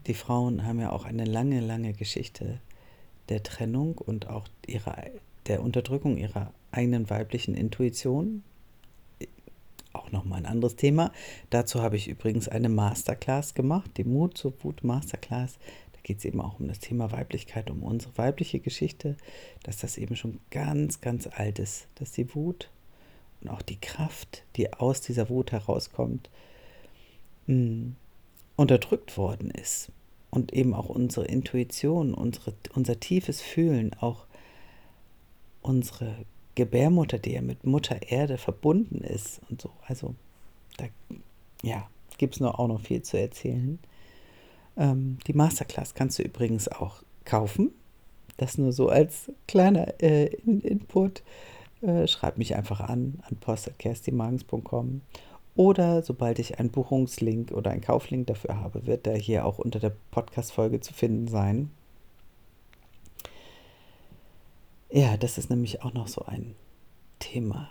die 0.09 0.15
Frauen 0.15 0.67
haben 0.67 0.81
ja 0.81 0.91
auch 0.91 1.05
eine 1.05 1.25
lange, 1.25 1.61
lange 1.61 1.93
Geschichte 1.93 2.59
der 3.29 3.45
Trennung 3.45 3.99
und 3.99 4.27
auch 4.27 4.49
ihrer, 4.67 4.97
der 5.47 5.63
Unterdrückung 5.63 6.17
ihrer 6.17 6.53
eigenen 6.73 7.09
weiblichen 7.09 7.55
Intuition. 7.55 8.43
Auch 9.93 10.11
nochmal 10.11 10.41
ein 10.41 10.47
anderes 10.47 10.75
Thema. 10.75 11.13
Dazu 11.51 11.83
habe 11.83 11.95
ich 11.95 12.09
übrigens 12.09 12.49
eine 12.49 12.69
Masterclass 12.69 13.55
gemacht, 13.55 13.93
die 13.97 14.03
Mut 14.03 14.37
zur 14.37 14.55
Wut 14.65 14.83
Masterclass. 14.83 15.57
Geht 16.03 16.19
es 16.19 16.25
eben 16.25 16.41
auch 16.41 16.59
um 16.59 16.69
das 16.69 16.81
Thema 16.81 17.13
Weiblichkeit, 17.13 17.71
um 17.71 17.83
unsere 17.83 18.17
weibliche 18.19 18.59
Geschichte, 18.59 19.17
dass 19.63 19.79
das 19.79 19.99
eben 19.99 20.17
schon 20.17 20.41
ganz, 20.51 21.01
ganz 21.01 21.29
alt 21.29 21.59
ist, 21.59 21.87
dass 21.97 22.13
die 22.13 22.35
Wut 22.35 22.71
und 23.41 23.51
auch 23.51 23.63
die 23.63 23.81
Kraft, 23.81 24.45
die 24.57 24.73
aus 24.73 25.01
dieser 25.01 25.29
Wut 25.29 25.53
herauskommt, 25.53 26.31
mh, 27.47 27.55
hm, 27.55 27.97
unterdrückt 28.57 29.17
worden 29.17 29.51
ist. 29.51 29.91
Und 30.31 30.53
eben 30.53 30.73
auch 30.73 30.89
unsere 30.89 31.27
Intuition, 31.27 32.15
unsere, 32.15 32.55
unser 32.75 32.99
tiefes 32.99 33.43
Fühlen, 33.43 33.93
auch 34.01 34.27
unsere 35.61 36.25
Gebärmutter, 36.55 37.19
die 37.19 37.33
ja 37.33 37.43
mit 37.43 37.65
Mutter 37.65 38.01
Erde 38.03 38.39
verbunden 38.39 39.03
ist 39.03 39.41
und 39.51 39.61
so. 39.61 39.71
Also 39.87 40.15
da 40.79 40.87
ja, 41.63 41.89
gibt 42.19 42.37
es 42.37 42.43
auch 42.43 42.69
noch 42.69 42.81
viel 42.81 43.03
zu 43.03 43.19
erzählen. 43.19 43.79
Ähm, 44.77 45.19
die 45.27 45.35
Masterclass 45.35 45.95
kannst 45.95 46.19
du 46.19 46.23
übrigens 46.23 46.69
auch 46.69 47.03
kaufen. 47.25 47.73
Das 48.37 48.59
nur 48.59 48.73
so 48.73 48.89
als 48.89 49.31
kleiner 49.47 50.01
äh, 50.03 50.27
Input. 50.45 51.23
Äh, 51.83 52.07
schreib 52.07 52.39
mich 52.39 52.57
einfach 52.57 52.81
an, 52.81 53.23
an 53.29 53.37
post.kerstimagens.com. 53.37 55.03
Oder 55.55 56.03
sobald 56.03 56.39
ich 56.39 56.59
einen 56.59 56.71
Buchungslink 56.71 57.53
oder 57.53 57.71
einen 57.71 57.83
Kauflink 57.83 58.27
dafür 58.29 58.57
habe, 58.61 58.87
wird 58.87 59.05
der 59.05 59.17
hier 59.17 59.45
auch 59.45 59.59
unter 59.59 59.81
der 59.81 59.93
Podcast-Folge 60.11 60.81
zu 60.81 60.95
finden 60.95 61.29
sein. 61.29 61.71
Ja, 64.91 65.17
das 65.17 65.39
ist 65.39 65.51
nämlich 65.51 65.83
auch 65.83 65.93
noch 65.93 66.09
so 66.09 66.25
ein 66.25 66.55
Thema, 67.19 67.69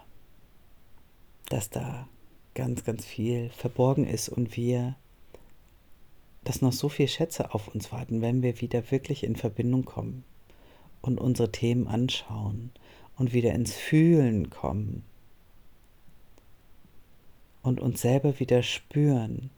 dass 1.50 1.70
da 1.70 2.08
ganz, 2.54 2.84
ganz 2.84 3.06
viel 3.06 3.50
verborgen 3.50 4.06
ist 4.06 4.30
und 4.30 4.56
wir, 4.58 4.96
dass 6.44 6.62
noch 6.62 6.74
so 6.74 6.90
viele 6.90 7.08
Schätze 7.08 7.54
auf 7.54 7.68
uns 7.68 7.92
warten, 7.92 8.22
wenn 8.22 8.42
wir 8.42 8.62
wieder 8.62 8.92
wirklich 8.92 9.24
in 9.24 9.36
Verbindung 9.36 9.86
kommen 9.86 10.24
und 11.02 11.20
unsere 11.20 11.52
Themen 11.52 11.88
anschauen 11.88 12.72
und 13.18 13.34
wieder 13.34 13.54
ins 13.54 13.76
Fühlen 13.76 14.50
kommen 14.50 15.04
und 17.62 17.80
uns 17.80 18.02
selber 18.02 18.40
wieder 18.40 18.64
spüren 18.64 19.52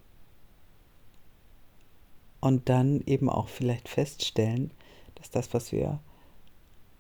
und 2.41 2.67
dann 2.67 3.02
eben 3.06 3.30
auch 3.30 3.48
vielleicht 3.48 3.88
feststellen, 3.88 4.72
dass 5.15 5.32
das, 5.32 5.54
was 5.54 5.72
wir 5.72 6.00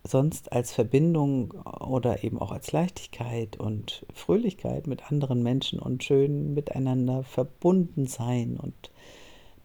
sonst 0.05 0.51
als 0.51 0.73
Verbindung 0.73 1.51
oder 1.51 2.23
eben 2.23 2.39
auch 2.39 2.51
als 2.51 2.71
Leichtigkeit 2.71 3.57
und 3.57 4.05
Fröhlichkeit 4.13 4.87
mit 4.87 5.11
anderen 5.11 5.43
Menschen 5.43 5.79
und 5.79 6.03
schön 6.03 6.53
miteinander 6.53 7.23
verbunden 7.23 8.07
sein 8.07 8.57
und 8.57 8.91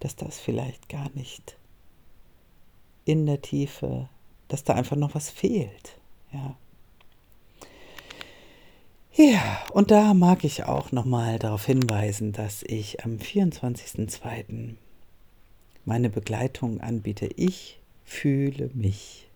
dass 0.00 0.16
das 0.16 0.38
vielleicht 0.38 0.88
gar 0.88 1.10
nicht 1.14 1.56
in 3.04 3.26
der 3.26 3.40
Tiefe, 3.42 4.08
dass 4.48 4.64
da 4.64 4.74
einfach 4.74 4.96
noch 4.96 5.14
was 5.14 5.30
fehlt. 5.30 5.98
Ja. 6.32 6.56
Ja, 9.14 9.64
und 9.72 9.90
da 9.90 10.14
mag 10.14 10.44
ich 10.44 10.64
auch 10.64 10.92
nochmal 10.92 11.38
darauf 11.38 11.66
hinweisen, 11.66 12.32
dass 12.32 12.62
ich 12.62 13.04
am 13.04 13.16
24.02. 13.16 14.74
meine 15.84 16.10
Begleitung 16.10 16.80
anbiete. 16.80 17.26
Ich 17.36 17.80
fühle 18.04 18.70
mich. 18.74 19.28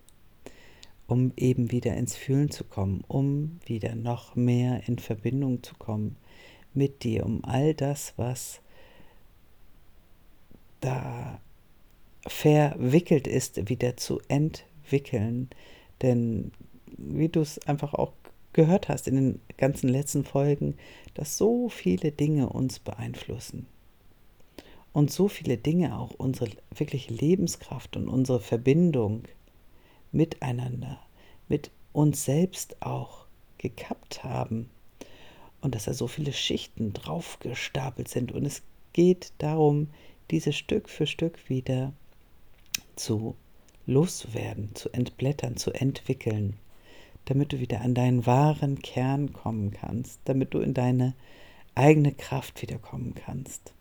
um 1.07 1.33
eben 1.37 1.70
wieder 1.70 1.94
ins 1.96 2.16
Fühlen 2.16 2.51
zu 2.51 2.64
kommen, 2.64 3.05
um 3.07 3.61
wieder 3.66 3.94
noch 3.94 4.35
mehr 4.35 4.88
in 4.88 4.98
Verbindung 4.98 5.62
zu 5.62 5.75
kommen 5.75 6.16
mit 6.72 7.03
dir, 7.05 7.27
um 7.27 7.44
all 7.44 7.75
das, 7.75 8.14
was 8.16 8.62
da 10.83 11.40
verwickelt 12.27 13.27
ist, 13.27 13.68
wieder 13.68 13.97
zu 13.97 14.21
entwickeln. 14.29 15.49
Denn 16.03 16.53
wie 16.87 17.29
du 17.29 17.40
es 17.40 17.59
einfach 17.66 17.95
auch 17.95 18.12
gehört 18.53 18.88
hast 18.88 19.09
in 19.09 19.14
den 19.14 19.40
ganzen 19.57 19.88
letzten 19.88 20.25
Folgen, 20.25 20.77
dass 21.14 21.38
so 21.38 21.68
viele 21.68 22.12
Dinge 22.12 22.51
uns 22.51 22.79
beeinflussen. 22.79 23.66
Und 24.92 25.11
so 25.11 25.29
viele 25.29 25.57
Dinge 25.57 25.99
auch 25.99 26.11
unsere 26.11 26.51
wirkliche 26.75 27.14
Lebenskraft 27.14 27.97
und 27.97 28.09
unsere 28.09 28.40
Verbindung 28.40 29.25
miteinander, 30.11 31.01
mit 31.49 31.71
uns 31.95 32.27
selbst 32.27 32.83
auch 32.83 33.25
gekappt 33.57 34.23
haben. 34.23 34.68
Und 35.62 35.75
dass 35.75 35.85
da 35.85 35.95
so 35.95 36.09
viele 36.09 36.33
Schichten 36.33 36.92
draufgestapelt 36.92 38.09
sind. 38.09 38.33
Und 38.33 38.45
es 38.45 38.62
geht 38.92 39.33
darum, 39.38 39.88
diese 40.33 40.53
Stück 40.53 40.88
für 40.88 41.07
Stück 41.07 41.49
wieder 41.49 41.92
zu 42.97 43.37
loszuwerden, 43.87 44.75
zu 44.75 44.90
entblättern, 44.90 45.57
zu 45.57 45.73
entwickeln, 45.73 46.57
damit 47.27 47.53
du 47.53 47.61
wieder 47.61 47.83
an 47.83 47.95
deinen 47.95 48.27
wahren 48.27 48.81
Kern 48.81 49.33
kommen 49.33 49.73
kannst, 49.73 50.21
damit 50.25 50.55
du 50.55 50.59
in 50.59 50.75
deine 50.75 51.14
eigene 51.75 52.12
Kraft 52.12 52.62
wiederkommen 52.62 53.14
kannst. 53.14 53.75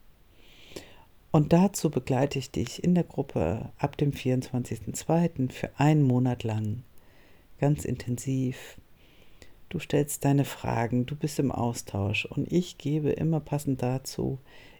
Und 1.32 1.54
dazu 1.54 1.90
begleite 1.90 2.38
ich 2.40 2.52
dich 2.52 2.84
in 2.84 2.94
der 2.94 3.06
Gruppe 3.06 3.72
ab 3.78 3.96
dem 3.98 4.12
24.02. 4.12 5.50
für 5.52 5.70
einen 5.80 6.04
Monat 6.04 6.44
lang, 6.44 6.84
ganz 7.60 7.86
intensiv. 7.86 8.78
Du 9.70 9.80
stellst 9.80 10.26
deine 10.26 10.44
Fragen, 10.44 11.06
du 11.06 11.16
bist 11.16 11.40
im 11.40 11.52
Austausch 11.52 12.26
und 12.26 12.52
ich 12.52 12.78
gebe 12.78 13.12
immer 13.12 13.40
passend 13.40 13.82
dazu 13.82 14.40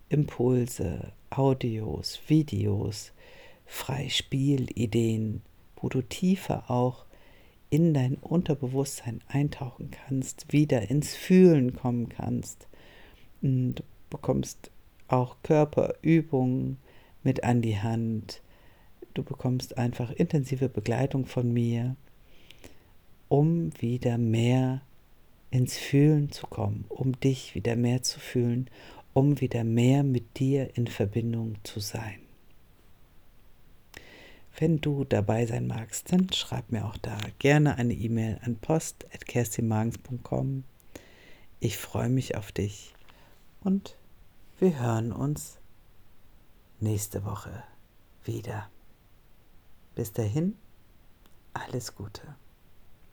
Impulse, 0.10 1.14
Audios, 1.32 2.20
Videos, 2.28 3.14
Freispielideen, 3.66 5.42
wo 5.78 5.90
du 5.90 6.02
tiefer 6.02 6.70
auch 6.70 7.06
in 7.70 7.94
dein 7.94 8.16
Unterbewusstsein 8.16 9.22
eintauchen 9.28 9.92
kannst, 9.92 10.52
wieder 10.52 10.90
ins 10.90 11.16
Fühlen 11.16 11.74
kommen 11.74 12.10
kannst. 12.10 12.68
Du 13.42 13.82
bekommst 14.10 14.70
auch 15.08 15.38
Körperübungen 15.42 16.78
mit 17.24 17.44
an 17.44 17.62
die 17.62 17.80
Hand. 17.80 18.42
Du 19.14 19.24
bekommst 19.24 19.78
einfach 19.78 20.12
intensive 20.12 20.70
Begleitung 20.70 21.26
von 21.26 21.52
mir, 21.52 21.96
um 23.30 23.72
wieder 23.80 24.18
mehr 24.18 24.82
ins 25.50 25.78
Fühlen 25.78 26.32
zu 26.32 26.48
kommen, 26.48 26.86
um 26.90 27.20
dich 27.20 27.56
wieder 27.56 27.76
mehr 27.76 28.04
zu 28.04 28.20
fühlen, 28.20 28.70
um 29.14 29.42
wieder 29.42 29.64
mehr 29.64 30.04
mit 30.04 30.40
dir 30.40 30.78
in 30.78 30.88
Verbindung 30.88 31.56
zu 31.64 31.80
sein. 31.80 32.20
Wenn 34.58 34.82
du 34.82 35.06
dabei 35.06 35.46
sein 35.46 35.68
magst, 35.68 36.12
dann 36.12 36.34
schreib 36.34 36.72
mir 36.72 36.86
auch 36.86 36.98
da 36.98 37.18
gerne 37.40 37.76
eine 37.76 37.94
E-Mail 37.94 38.40
an 38.44 38.58
post.kerstinmagens.com. 38.58 40.64
Ich 41.60 41.78
freue 41.78 42.10
mich 42.10 42.36
auf 42.36 42.52
dich 42.52 42.94
und 43.62 43.96
wir 44.60 44.80
hören 44.80 45.12
uns 45.12 45.58
nächste 46.80 47.26
Woche 47.26 47.64
wieder. 48.24 48.70
Bis 49.96 50.12
dahin, 50.12 50.56
alles 51.54 51.96
Gute. 51.96 52.36